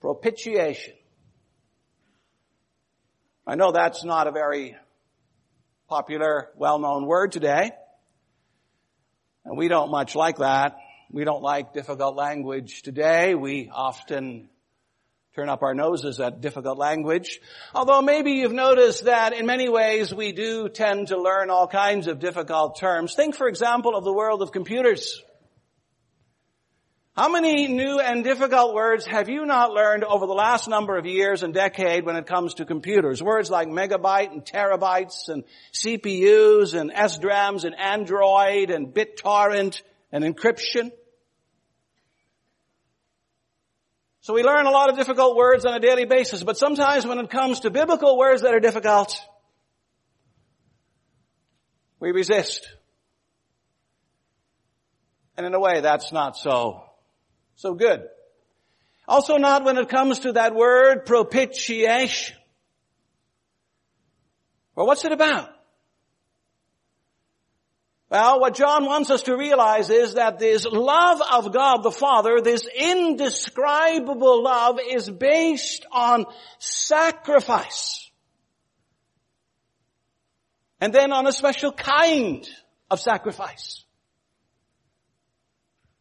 propitiation. 0.00 0.94
I 3.44 3.56
know 3.56 3.72
that's 3.72 4.04
not 4.04 4.28
a 4.28 4.30
very 4.30 4.76
popular, 5.88 6.50
well-known 6.54 7.06
word 7.06 7.32
today. 7.32 7.72
And 9.44 9.58
we 9.58 9.66
don't 9.66 9.90
much 9.90 10.14
like 10.14 10.36
that. 10.36 10.78
We 11.10 11.24
don't 11.24 11.42
like 11.42 11.72
difficult 11.72 12.14
language 12.14 12.82
today. 12.82 13.34
We 13.34 13.68
often 13.68 14.50
turn 15.34 15.48
up 15.48 15.64
our 15.64 15.74
noses 15.74 16.20
at 16.20 16.40
difficult 16.40 16.78
language. 16.78 17.40
Although 17.74 18.02
maybe 18.02 18.34
you've 18.34 18.52
noticed 18.52 19.06
that 19.06 19.32
in 19.32 19.46
many 19.46 19.68
ways 19.68 20.14
we 20.14 20.30
do 20.30 20.68
tend 20.68 21.08
to 21.08 21.20
learn 21.20 21.50
all 21.50 21.66
kinds 21.66 22.06
of 22.06 22.20
difficult 22.20 22.78
terms. 22.78 23.14
Think 23.16 23.34
for 23.34 23.48
example 23.48 23.96
of 23.96 24.04
the 24.04 24.12
world 24.12 24.42
of 24.42 24.52
computers. 24.52 25.20
How 27.20 27.28
many 27.28 27.68
new 27.68 28.00
and 28.00 28.24
difficult 28.24 28.72
words 28.72 29.04
have 29.04 29.28
you 29.28 29.44
not 29.44 29.72
learned 29.72 30.04
over 30.04 30.26
the 30.26 30.32
last 30.32 30.68
number 30.68 30.96
of 30.96 31.04
years 31.04 31.42
and 31.42 31.52
decade 31.52 32.06
when 32.06 32.16
it 32.16 32.26
comes 32.26 32.54
to 32.54 32.64
computers? 32.64 33.22
Words 33.22 33.50
like 33.50 33.68
megabyte 33.68 34.32
and 34.32 34.42
terabytes 34.42 35.28
and 35.28 35.44
CPUs 35.74 36.72
and 36.72 36.90
SDRAMs 36.90 37.64
and 37.64 37.78
Android 37.78 38.70
and 38.70 38.94
BitTorrent 38.94 39.82
and 40.10 40.24
encryption. 40.24 40.92
So 44.22 44.32
we 44.32 44.42
learn 44.42 44.64
a 44.64 44.70
lot 44.70 44.88
of 44.88 44.96
difficult 44.96 45.36
words 45.36 45.66
on 45.66 45.74
a 45.74 45.78
daily 45.78 46.06
basis, 46.06 46.42
but 46.42 46.56
sometimes 46.56 47.06
when 47.06 47.18
it 47.18 47.28
comes 47.28 47.60
to 47.60 47.70
biblical 47.70 48.16
words 48.16 48.40
that 48.40 48.54
are 48.54 48.60
difficult, 48.60 49.14
we 51.98 52.12
resist. 52.12 52.66
And 55.36 55.44
in 55.44 55.52
a 55.52 55.60
way 55.60 55.82
that's 55.82 56.12
not 56.12 56.38
so 56.38 56.86
so 57.60 57.74
good. 57.74 58.08
Also 59.06 59.36
not 59.36 59.64
when 59.64 59.76
it 59.76 59.90
comes 59.90 60.20
to 60.20 60.32
that 60.32 60.54
word 60.54 61.04
propitiation. 61.04 62.36
Well, 64.74 64.86
what's 64.86 65.04
it 65.04 65.12
about? 65.12 65.50
Well, 68.08 68.40
what 68.40 68.54
John 68.54 68.86
wants 68.86 69.10
us 69.10 69.24
to 69.24 69.36
realize 69.36 69.90
is 69.90 70.14
that 70.14 70.38
this 70.38 70.64
love 70.64 71.20
of 71.32 71.52
God 71.52 71.82
the 71.82 71.90
Father, 71.90 72.40
this 72.40 72.66
indescribable 72.66 74.42
love 74.42 74.80
is 74.84 75.10
based 75.10 75.84
on 75.92 76.24
sacrifice. 76.58 78.10
And 80.80 80.94
then 80.94 81.12
on 81.12 81.26
a 81.26 81.32
special 81.32 81.72
kind 81.72 82.48
of 82.90 83.00
sacrifice. 83.00 83.84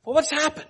Well, 0.05 0.15
what's 0.15 0.31
happened? 0.31 0.69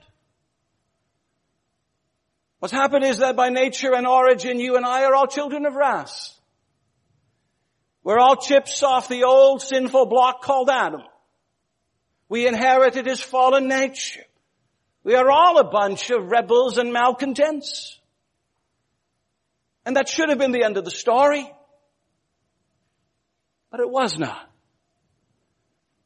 What's 2.60 2.74
happened 2.74 3.06
is 3.06 3.20
that 3.20 3.36
by 3.36 3.50
nature 3.50 3.94
and 3.94 4.06
origin, 4.06 4.60
you 4.60 4.76
and 4.76 4.86
I 4.86 5.06
are 5.06 5.16
all 5.16 5.28
children 5.28 5.66
of 5.66 5.76
wrath. 5.76 6.38
We're 8.04 8.20
all 8.20 8.36
chips 8.36 8.84
off 8.84 9.08
the 9.08 9.24
old 9.24 9.62
sinful 9.62 10.08
block 10.08 10.42
called 10.42 10.70
Adam. 10.70 11.04
We 12.28 12.48
inherited 12.48 13.06
his 13.06 13.22
fallen 13.22 13.68
nature. 13.68 14.24
We 15.04 15.16
are 15.16 15.30
all 15.30 15.58
a 15.58 15.64
bunch 15.64 16.10
of 16.10 16.30
rebels 16.30 16.78
and 16.78 16.92
malcontents. 16.92 17.98
And 19.86 19.96
that 19.96 20.10
should 20.10 20.30
have 20.30 20.38
been 20.38 20.52
the 20.52 20.64
end 20.64 20.78
of 20.78 20.86
the 20.86 20.92
story. 20.92 21.50
But 23.72 23.80
it 23.80 23.90
was 23.90 24.18
not. 24.18 24.49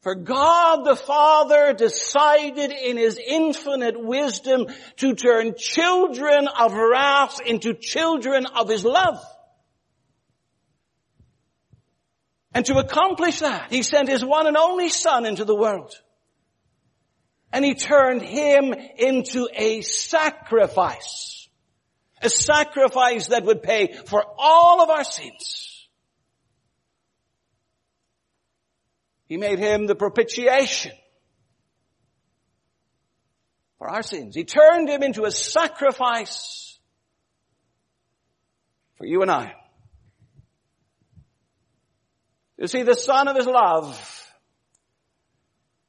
For 0.03 0.15
God 0.15 0.83
the 0.83 0.98
Father 0.98 1.72
decided 1.72 2.72
in 2.72 2.98
His 2.98 3.17
infinite 3.17 3.98
wisdom 3.98 4.67
to 4.98 5.15
turn 5.15 5.55
children 5.57 6.50
of 6.50 6.74
wrath 6.74 7.39
into 7.45 7.74
children 7.74 8.45
of 8.45 8.67
His 8.67 8.83
love. 8.83 9.24
And 12.53 12.65
to 12.65 12.79
accomplish 12.79 13.39
that, 13.39 13.72
He 13.72 13.81
sent 13.81 14.10
His 14.10 14.25
one 14.25 14.45
and 14.45 14.57
only 14.57 14.89
Son 14.89 15.25
into 15.25 15.45
the 15.45 15.55
world. 15.55 15.93
And 17.53 17.63
He 17.63 17.74
turned 17.74 18.22
Him 18.22 18.74
into 18.74 19.48
a 19.55 19.81
sacrifice. 19.83 21.48
A 22.22 22.29
sacrifice 22.29 23.27
that 23.27 23.45
would 23.45 23.63
pay 23.63 23.93
for 24.05 24.25
all 24.38 24.81
of 24.81 24.89
our 24.89 25.05
sins. 25.05 25.73
He 29.27 29.38
made 29.38 29.60
him 29.60 29.88
the 29.88 29.96
propitiation 29.96 30.92
for 33.77 33.89
our 33.89 34.03
sins. 34.03 34.36
He 34.36 34.44
turned 34.44 34.89
him 34.89 35.03
into 35.03 35.24
a 35.25 35.32
sacrifice 35.32 36.77
for 38.98 39.06
you 39.06 39.22
and 39.22 39.32
I. 39.32 39.53
You 42.58 42.68
see, 42.68 42.84
the 42.84 42.96
son 42.96 43.27
of 43.27 43.36
his 43.36 43.46
love 43.46 44.00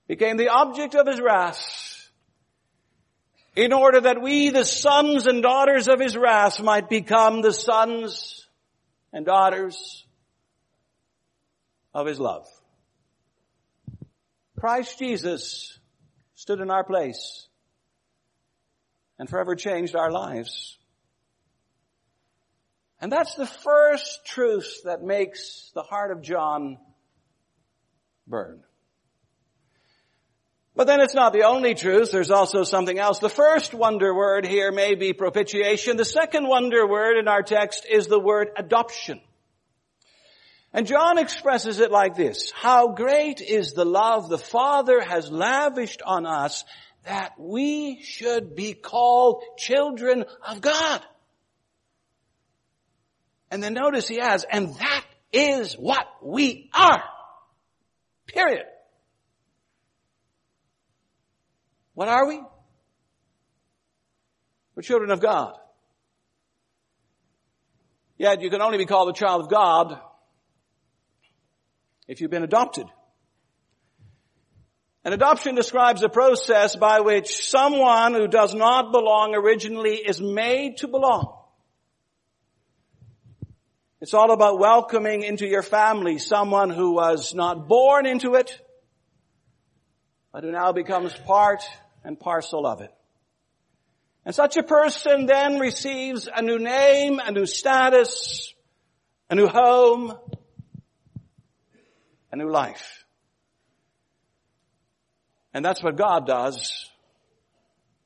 became 0.08 0.36
the 0.36 0.48
object 0.48 0.94
of 0.94 1.06
his 1.06 1.20
wrath 1.20 2.10
in 3.56 3.72
order 3.72 4.00
that 4.00 4.20
we, 4.20 4.50
the 4.50 4.64
sons 4.64 5.26
and 5.26 5.42
daughters 5.42 5.86
of 5.86 6.00
his 6.00 6.16
wrath, 6.16 6.60
might 6.60 6.88
become 6.88 7.40
the 7.40 7.52
sons 7.52 8.46
and 9.12 9.24
daughters 9.24 10.04
of 11.94 12.06
his 12.06 12.18
love. 12.18 12.48
Christ 14.64 14.98
Jesus 14.98 15.78
stood 16.36 16.58
in 16.58 16.70
our 16.70 16.84
place 16.84 17.48
and 19.18 19.28
forever 19.28 19.56
changed 19.56 19.94
our 19.94 20.10
lives. 20.10 20.78
And 22.98 23.12
that's 23.12 23.34
the 23.34 23.44
first 23.44 24.24
truth 24.24 24.80
that 24.86 25.02
makes 25.02 25.70
the 25.74 25.82
heart 25.82 26.12
of 26.12 26.22
John 26.22 26.78
burn. 28.26 28.62
But 30.74 30.86
then 30.86 31.02
it's 31.02 31.12
not 31.14 31.34
the 31.34 31.42
only 31.42 31.74
truth. 31.74 32.10
There's 32.10 32.30
also 32.30 32.64
something 32.64 32.98
else. 32.98 33.18
The 33.18 33.28
first 33.28 33.74
wonder 33.74 34.14
word 34.14 34.46
here 34.46 34.72
may 34.72 34.94
be 34.94 35.12
propitiation. 35.12 35.98
The 35.98 36.06
second 36.06 36.48
wonder 36.48 36.86
word 36.86 37.18
in 37.18 37.28
our 37.28 37.42
text 37.42 37.84
is 37.86 38.06
the 38.06 38.18
word 38.18 38.48
adoption. 38.56 39.20
And 40.74 40.88
John 40.88 41.18
expresses 41.18 41.78
it 41.78 41.92
like 41.92 42.16
this. 42.16 42.50
How 42.50 42.88
great 42.88 43.40
is 43.40 43.74
the 43.74 43.84
love 43.84 44.28
the 44.28 44.38
Father 44.38 45.00
has 45.00 45.30
lavished 45.30 46.02
on 46.02 46.26
us 46.26 46.64
that 47.04 47.34
we 47.38 48.02
should 48.02 48.56
be 48.56 48.74
called 48.74 49.44
children 49.56 50.24
of 50.44 50.60
God. 50.60 51.00
And 53.52 53.62
then 53.62 53.74
notice 53.74 54.08
he 54.08 54.16
has, 54.16 54.44
and 54.50 54.74
that 54.74 55.04
is 55.32 55.74
what 55.74 56.08
we 56.20 56.70
are. 56.74 57.04
Period. 58.26 58.64
What 61.94 62.08
are 62.08 62.26
we? 62.26 62.42
We're 64.74 64.82
children 64.82 65.12
of 65.12 65.20
God. 65.20 65.56
Yet 68.18 68.42
you 68.42 68.50
can 68.50 68.60
only 68.60 68.78
be 68.78 68.86
called 68.86 69.08
a 69.10 69.12
child 69.12 69.42
of 69.42 69.48
God 69.48 70.00
if 72.06 72.20
you've 72.20 72.30
been 72.30 72.42
adopted. 72.42 72.86
An 75.04 75.12
adoption 75.12 75.54
describes 75.54 76.02
a 76.02 76.08
process 76.08 76.76
by 76.76 77.00
which 77.00 77.46
someone 77.46 78.14
who 78.14 78.26
does 78.26 78.54
not 78.54 78.90
belong 78.90 79.34
originally 79.34 79.96
is 79.96 80.20
made 80.20 80.78
to 80.78 80.88
belong. 80.88 81.36
It's 84.00 84.14
all 84.14 84.32
about 84.32 84.58
welcoming 84.58 85.22
into 85.22 85.46
your 85.46 85.62
family 85.62 86.18
someone 86.18 86.70
who 86.70 86.92
was 86.92 87.34
not 87.34 87.68
born 87.68 88.06
into 88.06 88.34
it, 88.34 88.58
but 90.32 90.42
who 90.44 90.52
now 90.52 90.72
becomes 90.72 91.12
part 91.26 91.62
and 92.02 92.18
parcel 92.18 92.66
of 92.66 92.80
it. 92.80 92.90
And 94.24 94.34
such 94.34 94.56
a 94.56 94.62
person 94.62 95.26
then 95.26 95.58
receives 95.58 96.28
a 96.34 96.40
new 96.40 96.58
name, 96.58 97.18
a 97.18 97.30
new 97.30 97.44
status, 97.44 98.54
a 99.28 99.34
new 99.34 99.48
home, 99.48 100.14
a 102.34 102.36
new 102.36 102.50
life. 102.50 103.04
And 105.52 105.64
that's 105.64 105.82
what 105.82 105.96
God 105.96 106.26
does 106.26 106.90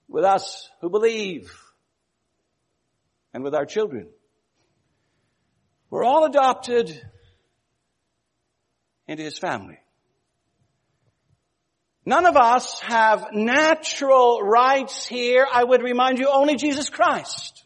with 0.07 0.25
us 0.25 0.69
who 0.83 0.91
believe 0.91 1.51
and 3.33 3.43
with 3.43 3.55
our 3.55 3.65
children. 3.65 4.09
We're 5.89 6.05
all 6.05 6.27
adopted 6.27 7.01
into 9.07 9.23
His 9.23 9.39
family. 9.39 9.79
None 12.05 12.27
of 12.27 12.37
us 12.37 12.81
have 12.81 13.29
natural 13.33 14.43
rights 14.43 15.07
here. 15.07 15.47
I 15.51 15.65
would 15.65 15.83
remind 15.83 16.19
you 16.19 16.29
only 16.29 16.57
Jesus 16.57 16.91
Christ. 16.91 17.65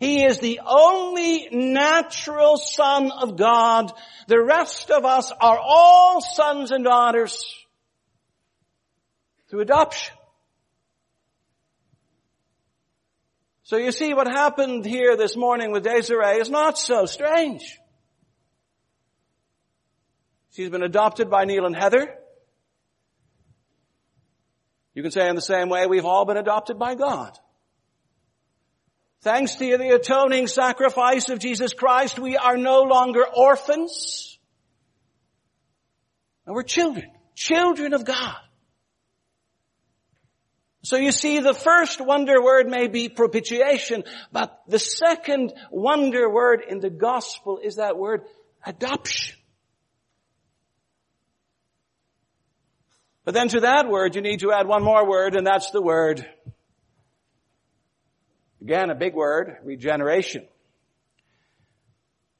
He 0.00 0.24
is 0.24 0.38
the 0.38 0.60
only 0.66 1.48
natural 1.50 2.56
son 2.56 3.10
of 3.10 3.36
God. 3.36 3.92
The 4.26 4.42
rest 4.42 4.90
of 4.90 5.04
us 5.04 5.32
are 5.40 5.58
all 5.58 6.20
sons 6.20 6.70
and 6.70 6.84
daughters 6.84 7.44
through 9.48 9.60
adoption. 9.60 10.14
So 13.64 13.76
you 13.76 13.92
see 13.92 14.12
what 14.12 14.26
happened 14.26 14.84
here 14.84 15.16
this 15.16 15.36
morning 15.36 15.72
with 15.72 15.84
Desiree 15.84 16.40
is 16.40 16.50
not 16.50 16.78
so 16.78 17.06
strange. 17.06 17.78
She's 20.50 20.68
been 20.68 20.82
adopted 20.82 21.30
by 21.30 21.44
Neil 21.44 21.64
and 21.64 21.74
Heather. 21.74 22.14
You 24.94 25.02
can 25.02 25.10
say 25.10 25.26
in 25.28 25.36
the 25.36 25.40
same 25.40 25.70
way, 25.70 25.86
we've 25.86 26.04
all 26.04 26.26
been 26.26 26.36
adopted 26.36 26.78
by 26.78 26.94
God. 26.94 27.38
Thanks 29.22 29.54
to 29.54 29.78
the 29.78 29.94
atoning 29.94 30.48
sacrifice 30.48 31.28
of 31.28 31.38
Jesus 31.38 31.74
Christ, 31.74 32.18
we 32.18 32.36
are 32.36 32.56
no 32.56 32.82
longer 32.82 33.24
orphans. 33.24 34.36
And 36.44 36.56
we're 36.56 36.64
children. 36.64 37.08
Children 37.36 37.94
of 37.94 38.04
God. 38.04 38.36
So 40.82 40.96
you 40.96 41.12
see, 41.12 41.38
the 41.38 41.54
first 41.54 42.00
wonder 42.00 42.42
word 42.42 42.68
may 42.68 42.88
be 42.88 43.08
propitiation, 43.08 44.02
but 44.32 44.60
the 44.66 44.80
second 44.80 45.52
wonder 45.70 46.28
word 46.28 46.64
in 46.68 46.80
the 46.80 46.90
gospel 46.90 47.60
is 47.62 47.76
that 47.76 47.96
word 47.96 48.22
adoption. 48.66 49.36
But 53.24 53.34
then 53.34 53.46
to 53.50 53.60
that 53.60 53.88
word, 53.88 54.16
you 54.16 54.20
need 54.20 54.40
to 54.40 54.50
add 54.50 54.66
one 54.66 54.82
more 54.82 55.08
word, 55.08 55.36
and 55.36 55.46
that's 55.46 55.70
the 55.70 55.80
word, 55.80 56.26
again, 58.62 58.90
a 58.90 58.94
big 58.94 59.14
word, 59.14 59.56
regeneration. 59.64 60.46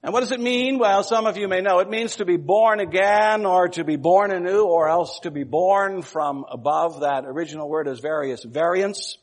And 0.05 0.13
what 0.13 0.21
does 0.21 0.33
it 0.33 0.41
mean? 0.41 0.79
Well, 0.79 1.03
some 1.03 1.27
of 1.27 1.37
you 1.37 1.49
may 1.49 1.61
know. 1.61 1.79
It 1.81 1.91
means 1.91 2.17
to 2.17 2.25
be 2.25 2.37
born 2.37 2.81
again 2.81 3.45
or 3.45 3.69
to 3.71 3.85
be 3.85 3.97
born 3.97 4.33
anew 4.33 4.63
or 4.63 4.89
else 4.89 5.21
to 5.21 5.31
be 5.31 5.45
born 5.45 6.03
from 6.03 6.45
above. 6.51 7.01
That 7.01 7.25
original 7.25 7.69
word 7.69 7.87
has 7.87 8.01
various 8.01 8.43
variants. 8.43 9.19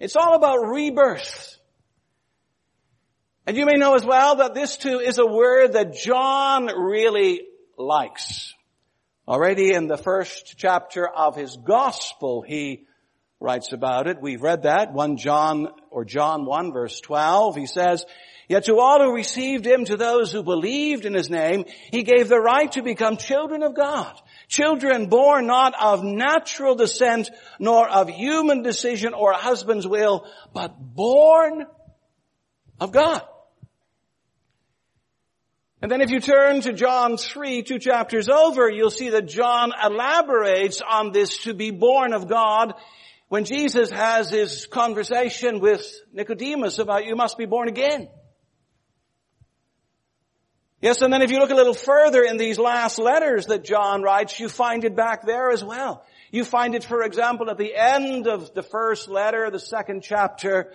It's 0.00 0.16
all 0.16 0.34
about 0.34 0.66
rebirth. 0.68 1.58
And 3.46 3.56
you 3.56 3.66
may 3.66 3.76
know 3.76 3.94
as 3.94 4.04
well 4.04 4.36
that 4.36 4.54
this 4.54 4.76
too 4.76 4.98
is 4.98 5.18
a 5.18 5.26
word 5.26 5.74
that 5.74 5.94
John 5.94 6.66
really 6.66 7.42
likes. 7.78 8.52
Already 9.28 9.72
in 9.72 9.86
the 9.86 9.96
first 9.96 10.54
chapter 10.56 11.08
of 11.08 11.36
his 11.36 11.56
gospel, 11.56 12.42
he 12.42 12.86
writes 13.40 13.72
about 13.72 14.06
it. 14.06 14.20
We've 14.20 14.42
read 14.42 14.62
that, 14.62 14.92
1 14.92 15.16
John, 15.18 15.68
or 15.90 16.04
John 16.04 16.46
1 16.46 16.72
verse 16.72 17.00
12. 17.00 17.56
He 17.56 17.66
says, 17.66 18.04
Yet 18.48 18.64
to 18.66 18.78
all 18.78 19.02
who 19.02 19.12
received 19.12 19.66
him, 19.66 19.84
to 19.86 19.96
those 19.96 20.30
who 20.30 20.42
believed 20.42 21.04
in 21.04 21.14
his 21.14 21.28
name, 21.28 21.64
he 21.90 22.04
gave 22.04 22.28
the 22.28 22.38
right 22.38 22.70
to 22.72 22.82
become 22.82 23.16
children 23.16 23.62
of 23.62 23.74
God. 23.74 24.14
Children 24.48 25.08
born 25.08 25.46
not 25.46 25.74
of 25.80 26.04
natural 26.04 26.76
descent, 26.76 27.28
nor 27.58 27.88
of 27.88 28.08
human 28.08 28.62
decision 28.62 29.14
or 29.14 29.32
husband's 29.32 29.86
will, 29.86 30.26
but 30.54 30.76
born 30.78 31.66
of 32.78 32.92
God. 32.92 33.22
And 35.82 35.90
then 35.90 36.00
if 36.00 36.10
you 36.10 36.20
turn 36.20 36.60
to 36.62 36.72
John 36.72 37.16
3, 37.16 37.62
two 37.62 37.78
chapters 37.78 38.28
over, 38.28 38.70
you'll 38.70 38.90
see 38.90 39.10
that 39.10 39.28
John 39.28 39.72
elaborates 39.84 40.80
on 40.80 41.12
this 41.12 41.38
to 41.38 41.52
be 41.52 41.70
born 41.70 42.12
of 42.14 42.28
God 42.28 42.74
when 43.28 43.44
Jesus 43.44 43.90
has 43.90 44.30
his 44.30 44.66
conversation 44.66 45.60
with 45.60 45.84
Nicodemus 46.12 46.78
about 46.78 47.06
you 47.06 47.16
must 47.16 47.36
be 47.36 47.46
born 47.46 47.68
again. 47.68 48.08
Yes, 50.80 51.02
and 51.02 51.12
then 51.12 51.22
if 51.22 51.30
you 51.30 51.38
look 51.38 51.50
a 51.50 51.54
little 51.54 51.74
further 51.74 52.22
in 52.22 52.36
these 52.36 52.58
last 52.58 52.98
letters 52.98 53.46
that 53.46 53.64
John 53.64 54.02
writes, 54.02 54.38
you 54.38 54.48
find 54.48 54.84
it 54.84 54.94
back 54.94 55.26
there 55.26 55.50
as 55.50 55.64
well. 55.64 56.04
You 56.30 56.44
find 56.44 56.74
it, 56.74 56.84
for 56.84 57.02
example, 57.02 57.50
at 57.50 57.56
the 57.56 57.74
end 57.74 58.26
of 58.26 58.52
the 58.54 58.62
first 58.62 59.08
letter, 59.08 59.50
the 59.50 59.58
second 59.58 60.02
chapter, 60.02 60.72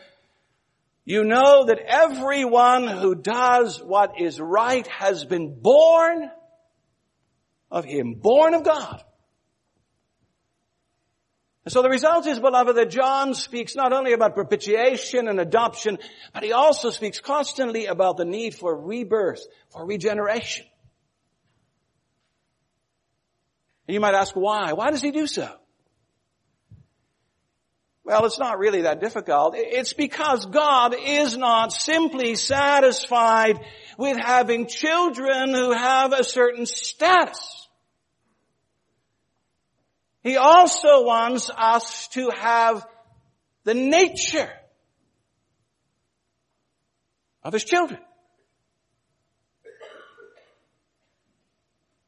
you 1.05 1.23
know 1.23 1.65
that 1.65 1.79
everyone 1.79 2.87
who 2.87 3.15
does 3.15 3.81
what 3.81 4.19
is 4.19 4.39
right 4.39 4.87
has 4.87 5.23
been 5.23 5.59
born 5.61 6.29
of 7.69 7.85
Him, 7.85 8.15
born 8.15 8.53
of 8.53 8.63
God. 8.63 9.03
And 11.63 11.71
so 11.71 11.83
the 11.83 11.89
result 11.89 12.25
is, 12.25 12.39
beloved, 12.39 12.75
that 12.75 12.89
John 12.89 13.35
speaks 13.35 13.75
not 13.75 13.93
only 13.93 14.13
about 14.13 14.33
propitiation 14.33 15.27
and 15.27 15.39
adoption, 15.39 15.99
but 16.33 16.43
he 16.43 16.53
also 16.53 16.89
speaks 16.89 17.19
constantly 17.19 17.85
about 17.85 18.17
the 18.17 18.25
need 18.25 18.55
for 18.55 18.75
rebirth, 18.75 19.45
for 19.69 19.85
regeneration. 19.85 20.65
And 23.87 23.93
you 23.93 23.99
might 23.99 24.15
ask 24.15 24.35
why? 24.35 24.73
Why 24.73 24.89
does 24.89 25.01
he 25.01 25.11
do 25.11 25.27
so? 25.27 25.53
Well, 28.03 28.25
it's 28.25 28.39
not 28.39 28.57
really 28.57 28.81
that 28.81 28.99
difficult. 28.99 29.53
It's 29.55 29.93
because 29.93 30.47
God 30.47 30.95
is 30.99 31.37
not 31.37 31.71
simply 31.71 32.35
satisfied 32.35 33.59
with 33.99 34.17
having 34.17 34.65
children 34.65 35.53
who 35.53 35.71
have 35.71 36.11
a 36.11 36.23
certain 36.23 36.65
status. 36.65 37.60
He 40.23 40.37
also 40.37 41.03
wants 41.03 41.49
us 41.55 42.07
to 42.09 42.29
have 42.29 42.85
the 43.63 43.73
nature 43.73 44.49
of 47.43 47.53
His 47.53 47.63
children. 47.63 47.99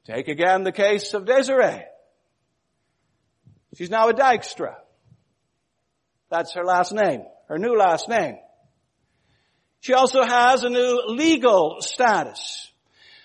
Take 0.06 0.28
again 0.28 0.64
the 0.64 0.72
case 0.72 1.14
of 1.14 1.26
Desiree. 1.26 1.84
She's 3.76 3.90
now 3.90 4.10
a 4.10 4.14
Dykstra. 4.14 4.76
That's 6.30 6.54
her 6.54 6.64
last 6.64 6.94
name, 6.94 7.24
her 7.48 7.58
new 7.58 7.76
last 7.76 8.10
name. 8.10 8.38
She 9.80 9.94
also 9.94 10.24
has 10.24 10.64
a 10.64 10.70
new 10.70 11.04
legal 11.08 11.78
status. 11.80 12.72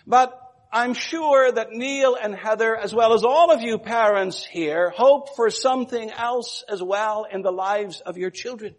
But 0.07 0.38
I'm 0.70 0.92
sure 0.92 1.50
that 1.50 1.72
Neil 1.72 2.14
and 2.14 2.35
Heather, 2.35 2.76
as 2.76 2.94
well 2.94 3.14
as 3.14 3.24
all 3.24 3.50
of 3.50 3.62
you 3.62 3.78
parents 3.78 4.44
here, 4.44 4.90
hope 4.90 5.35
for 5.35 5.48
something 5.48 6.11
else 6.11 6.62
as 6.68 6.83
well 6.83 7.24
in 7.31 7.42
the 7.42 7.50
lives 7.50 8.00
of 8.00 8.18
your 8.18 8.31
children. 8.31 8.74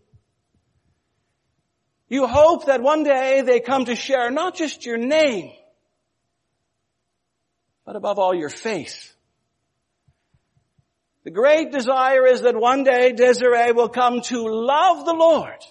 You 2.07 2.27
hope 2.27 2.65
that 2.67 2.81
one 2.81 3.03
day 3.03 3.41
they 3.41 3.59
come 3.59 3.85
to 3.85 3.95
share 3.95 4.29
not 4.29 4.55
just 4.55 4.85
your 4.85 4.97
name, 4.97 5.51
but 7.85 7.95
above 7.95 8.19
all 8.19 8.35
your 8.35 8.49
faith. 8.49 9.13
The 11.23 11.31
great 11.31 11.71
desire 11.71 12.25
is 12.25 12.41
that 12.41 12.55
one 12.55 12.83
day 12.83 13.11
Desiree 13.11 13.71
will 13.71 13.89
come 13.89 14.21
to 14.21 14.47
love 14.47 15.05
the 15.05 15.13
Lord 15.13 15.63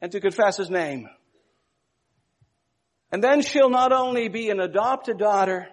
and 0.00 0.12
to 0.12 0.20
confess 0.20 0.56
His 0.56 0.70
name. 0.70 1.08
And 3.12 3.22
then 3.22 3.42
she'll 3.42 3.70
not 3.70 3.92
only 3.92 4.28
be 4.28 4.50
an 4.50 4.60
adopted 4.60 5.18
daughter, 5.18 5.68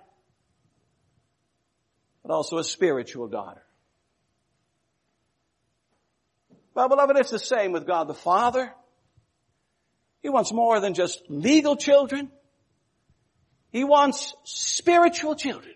but 2.22 2.34
also 2.34 2.58
a 2.58 2.64
spiritual 2.64 3.28
daughter. 3.28 3.64
Well, 6.74 6.90
beloved, 6.90 7.18
it's 7.18 7.32
the 7.32 7.40
same 7.40 7.72
with 7.72 7.86
God 7.86 8.08
the 8.08 8.14
Father. 8.14 8.74
He 10.22 10.30
wants 10.30 10.54
more 10.54 10.80
than 10.80 10.94
just 10.94 11.22
legal 11.28 11.76
children. 11.76 12.32
He 13.72 13.84
wants 13.84 14.34
spiritual 14.44 15.36
children. 15.36 15.74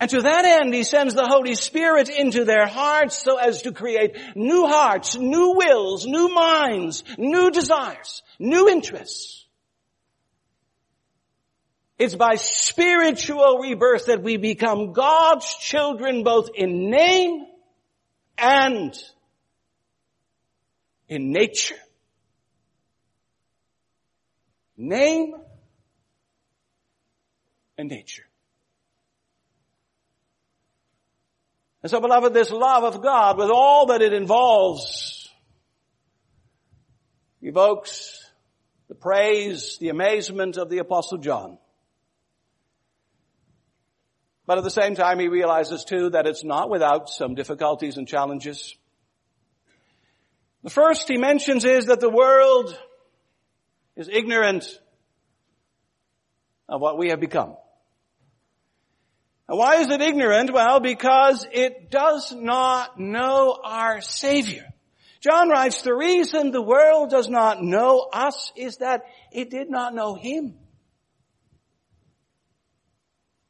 And 0.00 0.08
to 0.10 0.22
that 0.22 0.44
end, 0.44 0.72
He 0.72 0.84
sends 0.84 1.14
the 1.14 1.26
Holy 1.26 1.54
Spirit 1.54 2.08
into 2.08 2.44
their 2.44 2.66
hearts 2.66 3.22
so 3.22 3.36
as 3.36 3.62
to 3.62 3.72
create 3.72 4.16
new 4.34 4.66
hearts, 4.66 5.16
new 5.16 5.54
wills, 5.56 6.06
new 6.06 6.28
minds, 6.32 7.04
new 7.18 7.50
desires, 7.50 8.22
new 8.38 8.68
interests. 8.68 9.37
It's 11.98 12.14
by 12.14 12.36
spiritual 12.36 13.58
rebirth 13.58 14.06
that 14.06 14.22
we 14.22 14.36
become 14.36 14.92
God's 14.92 15.52
children 15.56 16.22
both 16.22 16.50
in 16.54 16.90
name 16.90 17.44
and 18.36 18.94
in 21.08 21.32
nature. 21.32 21.74
Name 24.76 25.34
and 27.76 27.88
nature. 27.88 28.24
And 31.82 31.90
so 31.90 32.00
beloved, 32.00 32.32
this 32.32 32.50
love 32.50 32.84
of 32.84 33.02
God 33.02 33.38
with 33.38 33.50
all 33.50 33.86
that 33.86 34.02
it 34.02 34.12
involves 34.12 35.28
evokes 37.42 38.24
the 38.88 38.94
praise, 38.94 39.78
the 39.80 39.88
amazement 39.88 40.56
of 40.56 40.70
the 40.70 40.78
apostle 40.78 41.18
John. 41.18 41.58
But 44.48 44.56
at 44.56 44.64
the 44.64 44.70
same 44.70 44.94
time, 44.94 45.18
he 45.18 45.28
realizes 45.28 45.84
too 45.84 46.08
that 46.08 46.26
it's 46.26 46.42
not 46.42 46.70
without 46.70 47.10
some 47.10 47.34
difficulties 47.34 47.98
and 47.98 48.08
challenges. 48.08 48.74
The 50.64 50.70
first 50.70 51.06
he 51.06 51.18
mentions 51.18 51.66
is 51.66 51.84
that 51.84 52.00
the 52.00 52.08
world 52.08 52.74
is 53.94 54.08
ignorant 54.10 54.64
of 56.66 56.80
what 56.80 56.96
we 56.96 57.10
have 57.10 57.20
become. 57.20 57.56
And 59.50 59.58
why 59.58 59.82
is 59.82 59.90
it 59.90 60.00
ignorant? 60.00 60.50
Well, 60.50 60.80
because 60.80 61.46
it 61.52 61.90
does 61.90 62.32
not 62.32 62.98
know 62.98 63.60
our 63.62 64.00
Savior. 64.00 64.66
John 65.20 65.50
writes, 65.50 65.82
the 65.82 65.94
reason 65.94 66.52
the 66.52 66.62
world 66.62 67.10
does 67.10 67.28
not 67.28 67.62
know 67.62 68.08
us 68.10 68.50
is 68.56 68.78
that 68.78 69.02
it 69.30 69.50
did 69.50 69.68
not 69.68 69.94
know 69.94 70.14
Him. 70.14 70.54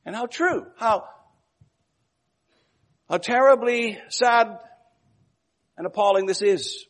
And 0.08 0.16
how 0.16 0.24
true, 0.24 0.64
how, 0.78 1.06
how 3.10 3.18
terribly 3.18 3.98
sad 4.08 4.58
and 5.76 5.86
appalling 5.86 6.24
this 6.24 6.40
is. 6.40 6.86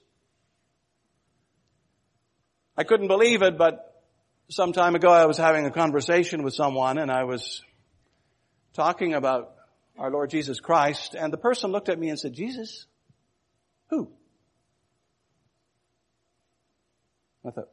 I 2.77 2.85
couldn't 2.85 3.09
believe 3.09 3.43
it, 3.43 3.59
but 3.59 4.05
some 4.51 4.73
time 4.73 4.95
ago 4.95 5.09
I 5.09 5.27
was 5.27 5.37
having 5.37 5.67
a 5.67 5.73
conversation 5.73 6.45
with 6.45 6.55
someone 6.55 6.97
and 6.97 7.11
I 7.11 7.25
was 7.25 7.61
talking 8.75 9.15
about 9.15 9.53
our 9.99 10.13
Lord 10.13 10.31
Jesus 10.31 10.61
Christ, 10.61 11.17
and 11.19 11.33
the 11.33 11.39
person 11.39 11.73
looked 11.73 11.89
at 11.89 11.99
me 11.99 12.11
and 12.11 12.21
said, 12.21 12.35
Jesus? 12.35 12.87
Who? 13.91 14.13
I 17.45 17.51
thought, 17.51 17.69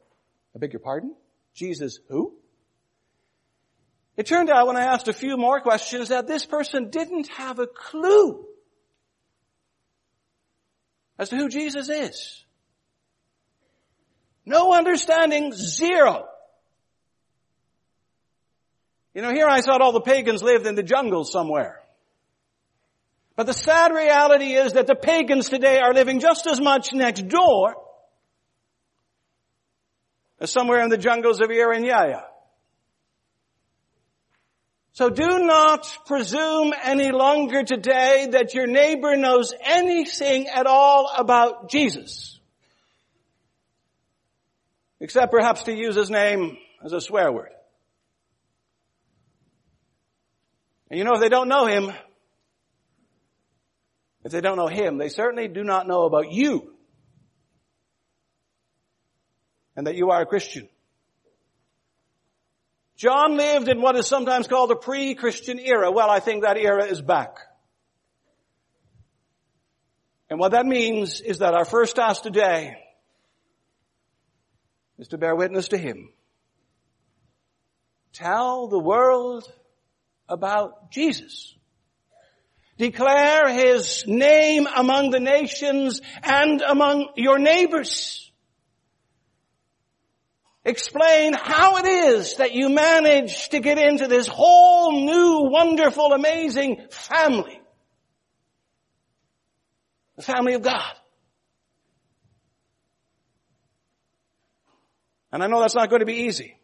I 0.56 0.58
beg 0.58 0.72
your 0.72 0.80
pardon? 0.80 1.14
Jesus 1.54 2.00
who? 2.08 2.36
It 4.16 4.26
turned 4.26 4.48
out 4.48 4.66
when 4.66 4.76
I 4.76 4.84
asked 4.84 5.08
a 5.08 5.12
few 5.12 5.36
more 5.36 5.60
questions 5.60 6.08
that 6.08 6.26
this 6.26 6.46
person 6.46 6.88
didn't 6.90 7.28
have 7.28 7.58
a 7.58 7.66
clue 7.66 8.46
as 11.18 11.28
to 11.30 11.36
who 11.36 11.48
Jesus 11.48 11.88
is. 11.88 12.44
No 14.46 14.72
understanding, 14.72 15.52
zero. 15.52 16.26
You 19.12 19.22
know, 19.22 19.32
here 19.32 19.48
I 19.48 19.60
thought 19.60 19.82
all 19.82 19.92
the 19.92 20.00
pagans 20.00 20.42
lived 20.42 20.66
in 20.66 20.76
the 20.76 20.82
jungle 20.82 21.24
somewhere. 21.24 21.80
But 23.34 23.46
the 23.46 23.54
sad 23.54 23.92
reality 23.92 24.52
is 24.52 24.74
that 24.74 24.86
the 24.86 24.94
pagans 24.94 25.48
today 25.50 25.78
are 25.78 25.92
living 25.92 26.20
just 26.20 26.46
as 26.46 26.60
much 26.60 26.94
next 26.94 27.28
door 27.28 27.76
as 30.40 30.50
somewhere 30.50 30.82
in 30.82 30.90
the 30.90 30.98
jungles 30.98 31.40
of 31.40 31.48
Irian 31.48 31.86
Jaya. 31.86 32.22
So 34.96 35.10
do 35.10 35.40
not 35.40 35.86
presume 36.06 36.72
any 36.82 37.12
longer 37.12 37.62
today 37.62 38.28
that 38.30 38.54
your 38.54 38.66
neighbor 38.66 39.14
knows 39.14 39.52
anything 39.60 40.48
at 40.48 40.66
all 40.66 41.12
about 41.14 41.68
Jesus. 41.68 42.40
Except 44.98 45.30
perhaps 45.30 45.64
to 45.64 45.74
use 45.74 45.96
his 45.96 46.08
name 46.08 46.56
as 46.82 46.94
a 46.94 47.02
swear 47.02 47.30
word. 47.30 47.50
And 50.90 50.96
you 50.96 51.04
know, 51.04 51.12
if 51.12 51.20
they 51.20 51.28
don't 51.28 51.48
know 51.48 51.66
him, 51.66 51.92
if 54.24 54.32
they 54.32 54.40
don't 54.40 54.56
know 54.56 54.66
him, 54.66 54.96
they 54.96 55.10
certainly 55.10 55.46
do 55.46 55.62
not 55.62 55.86
know 55.86 56.04
about 56.06 56.32
you. 56.32 56.72
And 59.76 59.86
that 59.88 59.94
you 59.94 60.08
are 60.08 60.22
a 60.22 60.26
Christian. 60.26 60.70
John 62.96 63.36
lived 63.36 63.68
in 63.68 63.82
what 63.82 63.96
is 63.96 64.06
sometimes 64.06 64.48
called 64.48 64.70
a 64.70 64.76
pre-Christian 64.76 65.58
era. 65.58 65.90
Well, 65.90 66.08
I 66.08 66.20
think 66.20 66.42
that 66.42 66.56
era 66.56 66.86
is 66.86 67.02
back. 67.02 67.36
And 70.30 70.40
what 70.40 70.52
that 70.52 70.66
means 70.66 71.20
is 71.20 71.38
that 71.38 71.54
our 71.54 71.64
first 71.64 71.96
task 71.96 72.22
today 72.22 72.76
is 74.98 75.08
to 75.08 75.18
bear 75.18 75.36
witness 75.36 75.68
to 75.68 75.78
Him. 75.78 76.08
Tell 78.12 78.66
the 78.66 78.78
world 78.78 79.44
about 80.28 80.90
Jesus. 80.90 81.54
Declare 82.78 83.50
His 83.50 84.04
name 84.06 84.66
among 84.74 85.10
the 85.10 85.20
nations 85.20 86.00
and 86.22 86.62
among 86.62 87.10
your 87.16 87.38
neighbors. 87.38 88.25
Explain 90.66 91.32
how 91.32 91.76
it 91.76 91.86
is 91.86 92.34
that 92.38 92.52
you 92.52 92.68
managed 92.68 93.52
to 93.52 93.60
get 93.60 93.78
into 93.78 94.08
this 94.08 94.26
whole 94.26 94.90
new, 94.90 95.48
wonderful, 95.48 96.12
amazing 96.12 96.88
family. 96.90 97.60
The 100.16 100.22
family 100.22 100.54
of 100.54 100.62
God. 100.62 100.92
And 105.30 105.40
I 105.40 105.46
know 105.46 105.60
that's 105.60 105.76
not 105.76 105.88
going 105.88 106.00
to 106.00 106.06
be 106.06 106.24
easy. 106.24 106.56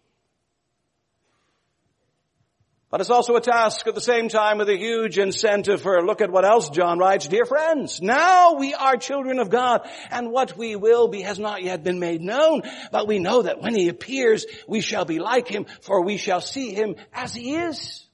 But 2.93 3.01
it's 3.01 3.09
also 3.09 3.37
a 3.37 3.41
task 3.41 3.87
at 3.87 3.95
the 3.95 4.03
same 4.03 4.29
time 4.29 4.59
with 4.59 4.69
a 4.69 4.77
huge 4.77 5.19
incentive 5.19 5.81
for, 5.81 6.05
look 6.05 6.21
at 6.21 6.31
what 6.31 6.45
else 6.45 6.69
John 6.69 6.99
writes, 6.99 7.27
dear 7.27 7.47
friends, 7.47 8.03
now 8.03 8.57
we 8.57 8.75
are 8.75 8.99
children 8.99 9.39
of 9.39 9.49
God, 9.49 9.89
and 10.11 10.31
what 10.31 10.59
we 10.59 10.77
will 10.77 11.09
be 11.09 11.23
has 11.23 11.39
not 11.39 11.63
yet 11.63 11.83
been 11.83 11.99
made 11.99 12.21
known, 12.21 12.61
but 12.93 13.09
we 13.09 13.19
know 13.19 13.41
that 13.41 13.63
when 13.63 13.75
he 13.75 13.89
appears, 13.89 14.45
we 14.69 14.83
shall 14.83 15.07
be 15.07 15.21
like 15.21 15.49
him, 15.49 15.65
for 15.81 16.05
we 16.05 16.19
shall 16.19 16.43
see 16.43 16.75
him 16.75 16.97
as 17.15 17.35
he 17.35 17.55
is. 17.55 18.07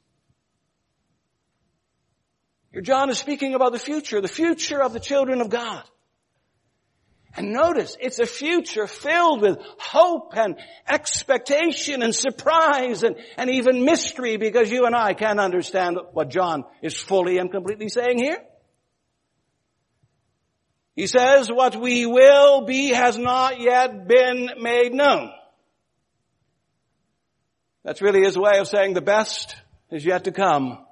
Here 2.71 2.81
John 2.81 3.11
is 3.11 3.19
speaking 3.19 3.55
about 3.55 3.73
the 3.73 3.81
future, 3.81 4.21
the 4.21 4.29
future 4.29 4.81
of 4.81 4.93
the 4.93 5.01
children 5.01 5.41
of 5.41 5.49
God. 5.49 5.83
And 7.37 7.53
notice, 7.53 7.97
it's 8.01 8.19
a 8.19 8.27
future 8.27 8.87
filled 8.87 9.43
with 9.43 9.59
hope 9.79 10.33
and 10.37 10.57
expectation 10.88 12.03
and 12.03 12.14
surprise 12.14 13.03
and, 13.03 13.17
and 13.37 13.51
even 13.51 13.85
mystery 13.85 14.37
because 14.38 14.71
you 14.71 14.87
and 14.87 14.95
I 14.95 15.12
can't 15.14 15.38
understand 15.38 15.99
what 16.12 16.31
John 16.31 16.64
is 16.83 16.97
fully 16.97 17.38
and 17.38 17.51
completely 17.51 17.88
saying 17.91 18.19
here. 18.19 18.38
He 20.97 21.07
says, 21.07 21.49
what 21.49 21.77
we 21.77 22.07
will 22.07 22.62
be 22.62 22.88
has 22.88 23.17
not 23.17 23.61
yet 23.61 24.09
been 24.09 24.51
made 24.59 24.93
known. 24.93 25.31
That's 27.85 28.03
really 28.03 28.25
his 28.25 28.37
way 28.37 28.59
of 28.59 28.67
saying 28.67 28.95
the 28.95 29.01
best 29.01 29.55
is 29.93 30.05
yet 30.05 30.25
to 30.25 30.33
come. 30.33 30.85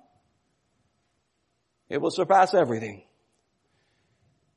It 1.89 2.01
will 2.01 2.13
surpass 2.13 2.55
everything. 2.55 3.03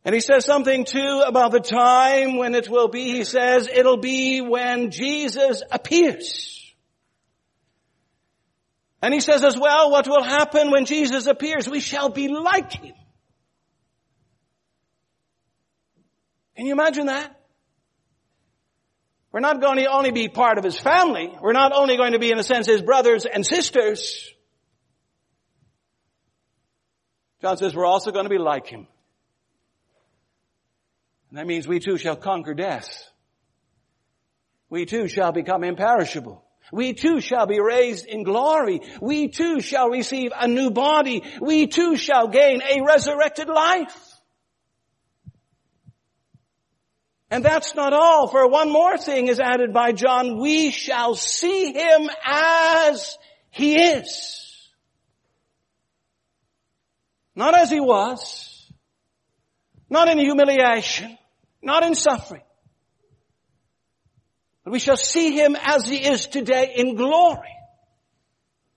And 0.05 0.15
he 0.15 0.21
says 0.21 0.45
something 0.45 0.85
too 0.85 1.23
about 1.25 1.51
the 1.51 1.59
time 1.59 2.37
when 2.37 2.55
it 2.55 2.69
will 2.69 2.87
be. 2.87 3.11
He 3.11 3.23
says 3.23 3.67
it'll 3.67 3.97
be 3.97 4.41
when 4.41 4.91
Jesus 4.91 5.61
appears. 5.71 6.73
And 9.01 9.13
he 9.13 9.19
says 9.19 9.43
as 9.43 9.57
well, 9.57 9.91
what 9.91 10.07
will 10.07 10.23
happen 10.23 10.71
when 10.71 10.85
Jesus 10.85 11.27
appears? 11.27 11.67
We 11.69 11.79
shall 11.79 12.09
be 12.09 12.27
like 12.27 12.73
him. 12.73 12.93
Can 16.55 16.65
you 16.65 16.73
imagine 16.73 17.05
that? 17.05 17.39
We're 19.31 19.39
not 19.39 19.61
going 19.61 19.77
to 19.77 19.85
only 19.85 20.11
be 20.11 20.27
part 20.27 20.57
of 20.57 20.63
his 20.63 20.77
family. 20.77 21.31
We're 21.39 21.53
not 21.53 21.71
only 21.71 21.97
going 21.97 22.13
to 22.13 22.19
be, 22.19 22.31
in 22.31 22.39
a 22.39 22.43
sense, 22.43 22.67
his 22.67 22.81
brothers 22.81 23.25
and 23.25 23.45
sisters. 23.45 24.27
John 27.41 27.57
says 27.57 27.75
we're 27.75 27.85
also 27.85 28.11
going 28.11 28.25
to 28.25 28.29
be 28.29 28.39
like 28.39 28.67
him. 28.67 28.87
And 31.29 31.37
that 31.37 31.47
means 31.47 31.67
we 31.67 31.79
too 31.79 31.97
shall 31.97 32.15
conquer 32.15 32.53
death. 32.53 33.07
We 34.69 34.85
too 34.85 35.07
shall 35.07 35.31
become 35.31 35.63
imperishable. 35.63 36.43
We 36.71 36.93
too 36.93 37.21
shall 37.21 37.47
be 37.47 37.59
raised 37.59 38.05
in 38.05 38.23
glory. 38.23 38.81
We 39.01 39.27
too 39.27 39.61
shall 39.61 39.89
receive 39.89 40.31
a 40.35 40.47
new 40.47 40.69
body. 40.69 41.23
We 41.41 41.67
too 41.67 41.97
shall 41.97 42.27
gain 42.27 42.61
a 42.61 42.81
resurrected 42.83 43.47
life. 43.47 44.05
And 47.31 47.45
that's 47.45 47.75
not 47.75 47.93
all, 47.93 48.27
for 48.27 48.47
one 48.47 48.71
more 48.71 48.97
thing 48.97 49.27
is 49.27 49.39
added 49.39 49.71
by 49.71 49.91
John. 49.91 50.39
We 50.39 50.71
shall 50.71 51.13
see 51.13 51.73
him 51.73 52.09
as 52.25 53.17
he 53.51 53.75
is. 53.75 54.71
Not 57.35 57.55
as 57.55 57.69
he 57.69 57.79
was. 57.79 58.71
Not 59.91 60.07
in 60.07 60.17
humiliation. 60.17 61.18
Not 61.61 61.83
in 61.83 61.95
suffering. 61.95 62.43
But 64.63 64.71
we 64.71 64.79
shall 64.79 64.97
see 64.97 65.31
him 65.31 65.55
as 65.59 65.87
he 65.87 65.97
is 65.97 66.27
today 66.27 66.73
in 66.75 66.95
glory. 66.95 67.55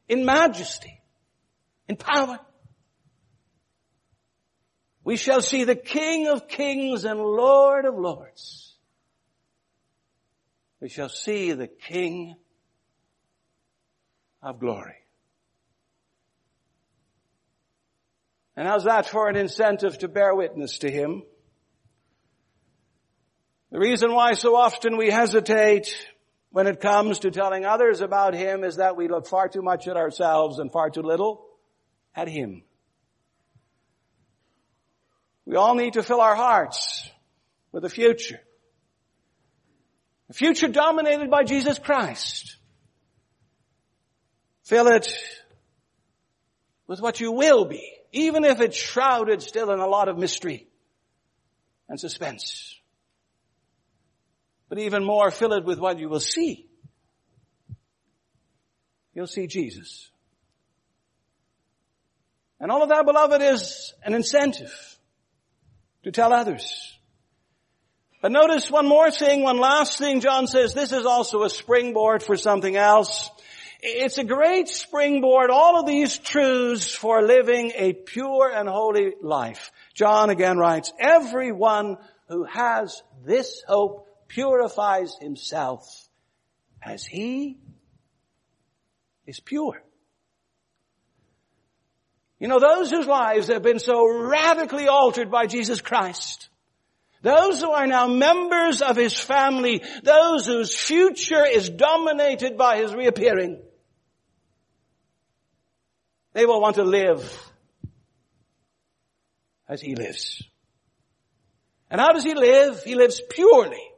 In 0.09 0.25
majesty. 0.25 1.01
In 1.89 1.97
power. 1.97 2.39
We 5.05 5.17
shall 5.17 5.43
see 5.43 5.65
the 5.65 5.77
King 5.77 6.29
of 6.29 6.49
kings 6.49 7.05
and 7.05 7.19
Lord 7.19 7.85
of 7.85 7.95
lords. 7.97 8.75
We 10.81 10.89
shall 10.89 11.09
see 11.09 11.53
the 11.53 11.69
King 11.69 12.35
of 14.43 14.59
glory. 14.59 14.97
And 18.57 18.69
how's 18.69 18.85
that 18.85 19.07
for 19.07 19.29
an 19.29 19.37
incentive 19.37 19.99
to 19.99 20.09
bear 20.09 20.35
witness 20.35 20.79
to 20.79 20.91
Him? 20.91 21.23
The 23.73 23.79
reason 23.79 24.13
why 24.13 24.35
so 24.35 24.55
often 24.55 24.99
we 24.99 25.11
hesitate 25.11 25.97
when 26.51 26.67
it 26.67 26.79
comes 26.79 27.21
to 27.21 27.31
telling 27.31 27.65
others 27.65 28.03
about 28.03 28.35
Him 28.35 28.65
is 28.65 28.77
that 28.77 28.99
we 28.99 29.09
look 29.09 29.27
far 29.27 29.49
too 29.49 29.63
much 29.63 29.89
at 29.89 29.97
ourselves 29.97 30.59
and 30.59 30.71
far 30.71 30.91
too 30.91 31.01
little 31.01 31.47
at 32.15 32.29
Him. 32.29 32.65
We 35.47 35.57
all 35.57 35.75
need 35.75 35.95
to 35.95 36.03
fill 36.03 36.21
our 36.21 36.37
hearts 36.37 37.11
with 37.73 37.87
a 37.87 37.89
future. 37.89 38.41
A 40.29 40.35
future 40.35 40.69
dominated 40.69 41.31
by 41.31 41.43
Jesus 41.43 41.79
Christ. 41.79 42.59
Fill 44.65 44.89
it 44.89 45.11
with 46.87 47.01
what 47.01 47.21
you 47.21 47.33
will 47.33 47.65
be, 47.65 47.91
even 48.13 48.45
if 48.45 48.61
it's 48.61 48.77
shrouded 48.77 49.41
still 49.41 49.71
in 49.71 49.81
a 49.81 49.89
lot 49.89 50.11
of 50.11 50.19
mystery 50.19 50.69
and 51.89 51.99
suspense. 51.99 52.79
But 54.73 54.79
even 54.79 55.05
more, 55.05 55.31
fill 55.31 55.53
it 55.53 55.67
with 55.67 55.79
what 55.79 55.99
you 55.99 56.09
will 56.09 56.19
see. 56.19 56.67
You'll 59.13 59.27
see 59.27 59.47
Jesus. 59.47 60.11
And 62.59 62.71
all 62.73 62.83
of 62.83 62.89
that, 62.89 63.05
beloved, 63.05 63.43
is 63.43 63.93
an 64.03 64.15
incentive 64.15 64.73
to 66.05 66.11
tell 66.11 66.33
others. 66.33 66.97
But 68.23 68.33
notice 68.33 68.71
one 68.71 68.89
more 68.89 69.11
thing, 69.11 69.43
one 69.43 69.59
last 69.59 69.99
thing 69.99 70.21
John 70.23 70.47
says, 70.47 70.73
this 70.73 70.93
is 70.93 71.05
also 71.05 71.43
a 71.43 71.51
springboard 71.51 72.23
for 72.23 72.39
something 72.39 72.75
else. 72.75 73.29
It's 73.83 74.17
a 74.17 74.25
great 74.25 74.69
springboard, 74.69 75.51
all 75.51 75.81
of 75.81 75.87
these 75.87 76.17
truths 76.17 76.95
for 76.95 77.21
living 77.21 77.73
a 77.75 77.93
pure 77.93 78.51
and 78.51 78.71
holy 78.71 79.13
life. 79.21 79.71
John 79.93 80.31
again 80.31 80.57
writes, 80.57 80.95
everyone 80.99 81.99
who 82.29 82.45
has 82.45 83.03
this 83.23 83.63
hope 83.69 84.09
purifies 84.33 85.15
himself 85.21 86.09
as 86.83 87.05
he 87.05 87.59
is 89.27 89.41
pure. 89.41 89.83
You 92.39 92.49
know, 92.49 92.59
those 92.59 92.91
whose 92.91 93.07
lives 93.07 93.49
have 93.49 93.63
been 93.63 93.79
so 93.79 94.09
radically 94.09 94.89
altered 94.89 95.31
by 95.31 95.47
Jesus 95.47 95.81
Christ, 95.81 96.49
those 97.21 97.61
who 97.61 97.71
are 97.71 97.87
now 97.87 98.09
members 98.09 98.83
of 98.83 98.97
His 98.97 99.15
family, 99.15 99.81
those 100.03 100.47
whose 100.47 100.77
future 100.77 101.45
is 101.47 101.69
dominated 101.71 102.57
by 102.57 102.79
His 102.79 102.93
reappearing, 102.93 103.63
they 106.33 106.47
will 106.47 106.61
want 106.61 106.77
to 106.77 106.85
live 106.85 107.23
as 109.69 109.81
He 109.81 109.95
lives. 109.95 110.43
And 111.91 112.01
how 112.01 112.13
does 112.13 112.25
He 112.25 112.35
live? 112.35 112.83
He 112.83 112.97
lives 112.97 113.23
purely. 113.31 113.92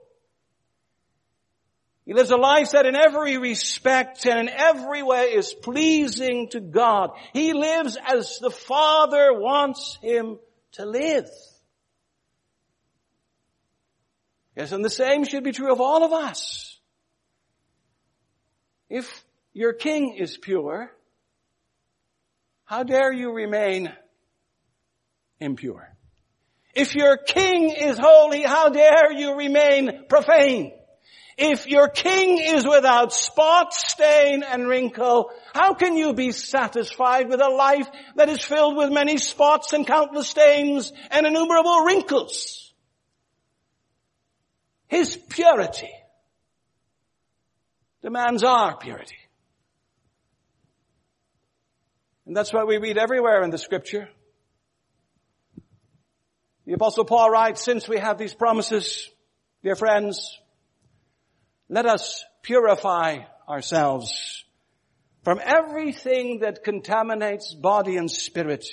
He 2.07 2.13
lives 2.13 2.31
a 2.31 2.37
life 2.37 2.73
that 2.73 2.85
in 2.85 2.95
every 2.95 3.39
respect 3.39 4.27
and 4.27 4.39
in 4.41 4.49
every 4.49 5.03
way 5.03 5.33
is 5.33 5.55
pleasing 5.55 6.51
to 6.51 6.61
God. 6.61 7.11
He 7.33 7.55
lives 7.55 7.97
as 7.97 8.39
the 8.41 8.51
Father 8.51 9.33
wants 9.33 9.99
him 10.03 10.39
to 10.73 10.85
live. 10.85 11.29
Yes, 14.55 14.73
and 14.73 14.85
the 14.85 14.91
same 14.91 15.25
should 15.25 15.45
be 15.45 15.53
true 15.53 15.73
of 15.73 15.81
all 15.81 16.05
of 16.05 16.13
us. 16.13 16.79
If 18.91 19.25
your 19.55 19.73
king 19.73 20.17
is 20.19 20.37
pure, 20.37 20.93
how 22.65 22.83
dare 22.83 23.13
you 23.13 23.33
remain 23.33 23.91
impure? 25.41 25.89
If 26.75 26.95
your 26.95 27.17
king 27.17 27.71
is 27.71 27.99
holy, 27.99 28.43
how 28.43 28.69
dare 28.69 29.13
you 29.13 29.37
remain 29.37 30.05
profane? 30.09 30.73
If 31.37 31.67
your 31.67 31.89
king 31.89 32.39
is 32.39 32.65
without 32.65 33.13
spot, 33.13 33.75
stain, 33.75 34.43
and 34.45 34.69
wrinkle, 34.69 35.31
how 35.53 35.75
can 35.75 35.97
you 35.97 36.15
be 36.15 36.31
satisfied 36.31 37.29
with 37.29 37.41
a 37.41 37.49
life 37.49 37.89
that 38.15 38.29
is 38.29 38.45
filled 38.45 38.77
with 38.77 38.93
many 38.93 39.19
spots 39.19 39.73
and 39.73 39.87
countless 39.87 40.29
stains 40.29 40.93
and 41.11 41.27
innumerable 41.27 41.85
wrinkles? 41.85 42.73
His 44.87 45.17
purity 45.17 45.91
demands 48.01 48.45
our 48.45 48.77
purity. 48.77 49.17
And 52.27 52.37
that's 52.37 52.53
what 52.53 52.69
we 52.69 52.79
read 52.79 52.97
everywhere 52.97 53.43
in 53.43 53.51
the 53.51 53.59
scripture. 53.59 54.09
The 56.65 56.75
apostle 56.75 57.05
Paul 57.05 57.29
writes, 57.31 57.63
since 57.63 57.89
we 57.89 57.99
have 57.99 58.19
these 58.19 58.35
promises, 58.35 59.11
dear 59.63 59.77
friends, 59.77 60.39
let 61.69 61.87
us 61.87 62.25
purify 62.43 63.19
ourselves 63.49 64.45
from 65.23 65.41
everything 65.43 66.41
that 66.41 66.63
contaminates 66.63 67.55
body 67.55 67.97
and 67.97 68.11
spirit, 68.11 68.67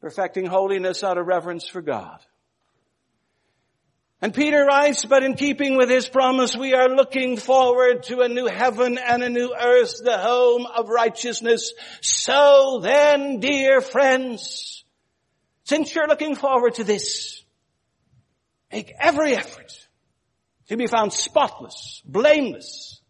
perfecting 0.00 0.46
holiness 0.46 1.02
out 1.02 1.18
of 1.18 1.26
reverence 1.26 1.68
for 1.68 1.82
God. 1.82 2.20
And 4.22 4.34
Peter 4.34 4.64
writes, 4.64 5.04
but 5.06 5.24
in 5.24 5.34
keeping 5.34 5.76
with 5.76 5.88
his 5.88 6.06
promise, 6.06 6.54
we 6.54 6.74
are 6.74 6.90
looking 6.90 7.38
forward 7.38 8.02
to 8.04 8.20
a 8.20 8.28
new 8.28 8.46
heaven 8.46 8.98
and 8.98 9.22
a 9.22 9.30
new 9.30 9.54
earth, 9.58 9.94
the 10.04 10.18
home 10.18 10.66
of 10.66 10.90
righteousness. 10.90 11.72
So 12.02 12.80
then, 12.82 13.40
dear 13.40 13.80
friends, 13.80 14.84
since 15.64 15.94
you're 15.94 16.06
looking 16.06 16.36
forward 16.36 16.74
to 16.74 16.84
this, 16.84 17.42
make 18.70 18.92
every 19.00 19.34
effort 19.34 19.72
to 20.70 20.76
be 20.76 20.86
found 20.86 21.12
spotless, 21.12 22.00
blameless, 22.04 23.00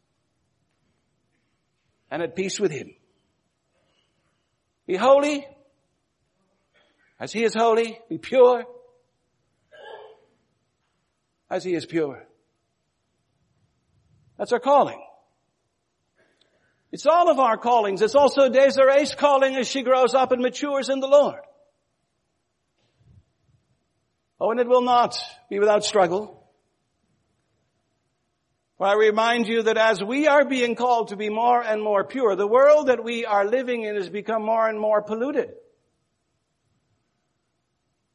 and 2.10 2.22
at 2.22 2.34
peace 2.34 2.58
with 2.58 2.72
Him. 2.72 2.88
Be 4.86 4.96
holy 4.96 5.46
as 7.20 7.34
He 7.34 7.44
is 7.44 7.54
holy. 7.54 7.98
Be 8.08 8.16
pure 8.16 8.64
as 11.50 11.62
He 11.62 11.74
is 11.74 11.84
pure. 11.84 12.26
That's 14.38 14.54
our 14.54 14.58
calling. 14.58 15.04
It's 16.92 17.04
all 17.04 17.30
of 17.30 17.38
our 17.38 17.58
callings. 17.58 18.00
It's 18.00 18.14
also 18.14 18.48
Desiree's 18.48 19.14
calling 19.14 19.54
as 19.56 19.68
she 19.68 19.82
grows 19.82 20.14
up 20.14 20.32
and 20.32 20.40
matures 20.40 20.88
in 20.88 21.00
the 21.00 21.08
Lord. 21.08 21.42
Oh, 24.40 24.50
and 24.50 24.60
it 24.60 24.66
will 24.66 24.80
not 24.80 25.18
be 25.50 25.58
without 25.58 25.84
struggle. 25.84 26.39
For 28.80 28.86
I 28.86 28.94
remind 28.94 29.46
you 29.46 29.64
that 29.64 29.76
as 29.76 30.02
we 30.02 30.26
are 30.26 30.42
being 30.42 30.74
called 30.74 31.08
to 31.08 31.16
be 31.16 31.28
more 31.28 31.62
and 31.62 31.82
more 31.82 32.02
pure, 32.02 32.34
the 32.34 32.46
world 32.46 32.86
that 32.86 33.04
we 33.04 33.26
are 33.26 33.44
living 33.44 33.82
in 33.82 33.94
has 33.94 34.08
become 34.08 34.42
more 34.42 34.66
and 34.66 34.80
more 34.80 35.02
polluted. 35.02 35.50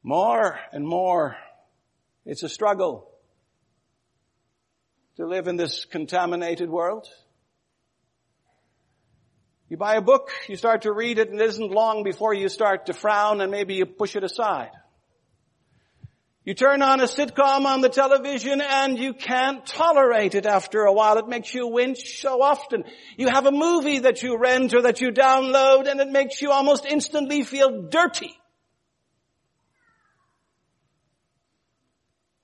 More 0.01 0.58
and 0.71 0.84
more. 0.84 1.38
It's 2.25 2.41
a 2.41 2.49
struggle 2.49 3.12
to 5.17 5.28
live 5.28 5.47
in 5.47 5.56
this 5.56 5.86
contaminated 5.86 6.67
world. 6.67 7.08
You 9.69 9.78
buy 9.78 9.97
a 9.97 10.01
book, 10.01 10.32
you 10.47 10.56
start 10.56 10.82
to 10.82 10.91
read 10.91 11.19
it, 11.19 11.30
and 11.30 11.39
it 11.39 11.45
isn't 11.45 11.69
long 11.69 12.04
before 12.04 12.34
you 12.34 12.49
start 12.49 12.88
to 12.88 12.93
frown 12.93 13.39
and 13.39 13.51
maybe 13.51 13.75
you 13.75 13.86
push 13.86 14.15
it 14.15 14.23
aside. 14.23 14.71
You 16.46 16.54
turn 16.54 16.84
on 16.84 17.02
a 17.02 17.06
sitcom 17.06 17.66
on 17.66 17.82
the 17.82 17.90
television 17.90 18.62
and 18.62 19.00
you 19.00 19.14
can't 19.16 19.66
tolerate 19.66 20.36
it 20.36 20.46
after 20.46 20.82
a 20.84 20.94
while. 20.94 21.18
It 21.18 21.28
makes 21.28 21.56
you 21.56 21.66
winch 21.66 22.22
so 22.22 22.40
often. 22.44 22.84
You 23.18 23.30
have 23.30 23.48
a 23.48 23.52
movie 23.52 24.00
that 24.00 24.22
you 24.22 24.38
rent 24.38 24.76
or 24.76 24.84
that 24.84 25.02
you 25.02 25.12
download 25.12 25.90
and 25.90 26.00
it 26.00 26.08
makes 26.08 26.44
you 26.44 26.52
almost 26.52 26.86
instantly 26.86 27.42
feel 27.42 27.90
dirty. 27.90 28.38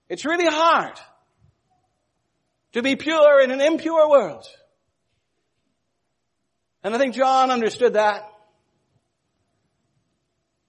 It's 0.10 0.26
really 0.26 0.48
hard 0.48 1.00
to 2.74 2.82
be 2.82 2.96
pure 2.96 3.40
in 3.40 3.52
an 3.52 3.62
impure 3.62 4.10
world. 4.10 4.48
And 6.84 6.96
I 6.96 6.98
think 6.98 7.14
John 7.14 7.52
understood 7.52 7.94
that. 7.94 8.31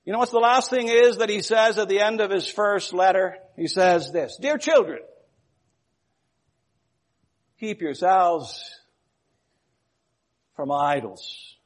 You 0.04 0.12
know 0.12 0.18
what's 0.18 0.32
the 0.32 0.38
last 0.38 0.68
thing 0.68 0.88
is 0.88 1.18
that 1.18 1.28
he 1.28 1.42
says 1.42 1.78
at 1.78 1.88
the 1.88 2.00
end 2.00 2.20
of 2.20 2.30
his 2.30 2.48
first 2.48 2.92
letter? 2.92 3.36
He 3.56 3.68
says 3.68 4.10
this, 4.10 4.36
Dear 4.40 4.58
children, 4.58 4.98
keep 7.60 7.80
yourselves 7.80 8.68
from 10.56 10.72
idols. 10.72 11.56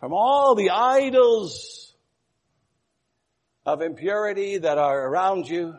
From 0.00 0.12
all 0.12 0.54
the 0.54 0.70
idols 0.70 1.94
of 3.64 3.82
impurity 3.82 4.58
that 4.58 4.78
are 4.78 5.08
around 5.08 5.48
you, 5.48 5.74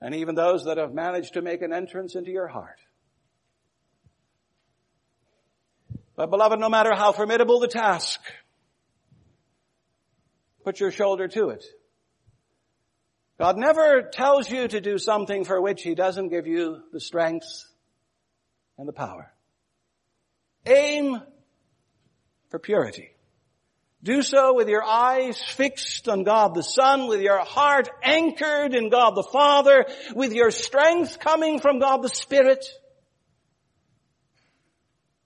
and 0.00 0.14
even 0.14 0.34
those 0.34 0.64
that 0.64 0.78
have 0.78 0.94
managed 0.94 1.34
to 1.34 1.42
make 1.42 1.62
an 1.62 1.72
entrance 1.72 2.16
into 2.16 2.30
your 2.30 2.48
heart. 2.48 2.78
But 6.16 6.30
beloved, 6.30 6.58
no 6.58 6.68
matter 6.68 6.94
how 6.94 7.12
formidable 7.12 7.60
the 7.60 7.68
task, 7.68 8.20
Put 10.64 10.80
your 10.80 10.90
shoulder 10.90 11.28
to 11.28 11.50
it. 11.50 11.64
God 13.38 13.56
never 13.56 14.02
tells 14.02 14.50
you 14.50 14.68
to 14.68 14.80
do 14.80 14.98
something 14.98 15.44
for 15.44 15.60
which 15.60 15.82
He 15.82 15.94
doesn't 15.94 16.28
give 16.28 16.46
you 16.46 16.82
the 16.92 17.00
strength 17.00 17.64
and 18.76 18.86
the 18.86 18.92
power. 18.92 19.32
Aim 20.66 21.22
for 22.50 22.58
purity. 22.58 23.10
Do 24.02 24.22
so 24.22 24.54
with 24.54 24.68
your 24.68 24.82
eyes 24.82 25.42
fixed 25.42 26.08
on 26.08 26.24
God 26.24 26.54
the 26.54 26.62
Son, 26.62 27.06
with 27.06 27.20
your 27.20 27.38
heart 27.38 27.88
anchored 28.02 28.74
in 28.74 28.88
God 28.88 29.14
the 29.14 29.22
Father, 29.22 29.86
with 30.14 30.32
your 30.32 30.50
strength 30.50 31.18
coming 31.18 31.60
from 31.60 31.78
God 31.78 32.02
the 32.02 32.08
Spirit. 32.08 32.66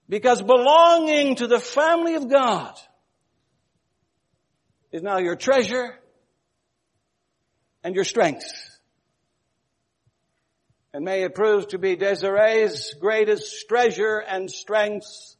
Because 0.08 0.42
belonging 0.42 1.36
to 1.36 1.46
the 1.46 1.60
family 1.60 2.14
of 2.14 2.28
God 2.28 2.78
is 4.94 5.02
now 5.02 5.18
your 5.18 5.34
treasure 5.34 5.92
and 7.82 7.96
your 7.96 8.04
strength. 8.04 8.46
And 10.92 11.04
may 11.04 11.24
it 11.24 11.34
prove 11.34 11.66
to 11.68 11.78
be 11.78 11.96
Desiree's 11.96 12.94
greatest 13.00 13.66
treasure 13.68 14.18
and 14.18 14.48
strength 14.48 15.34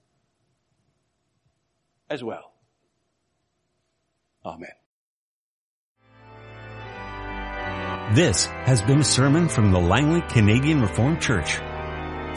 as 2.10 2.22
well. 2.22 2.52
Amen. 4.44 4.70
This 8.16 8.46
has 8.46 8.82
been 8.82 8.98
a 8.98 9.04
sermon 9.04 9.48
from 9.48 9.70
the 9.70 9.78
Langley 9.78 10.22
Canadian 10.22 10.82
Reformed 10.82 11.22
Church. 11.22 11.60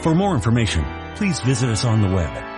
For 0.02 0.14
more 0.14 0.36
information, 0.36 0.84
please 1.16 1.40
visit 1.40 1.68
us 1.68 1.84
on 1.84 2.00
the 2.00 2.14
web 2.14 2.57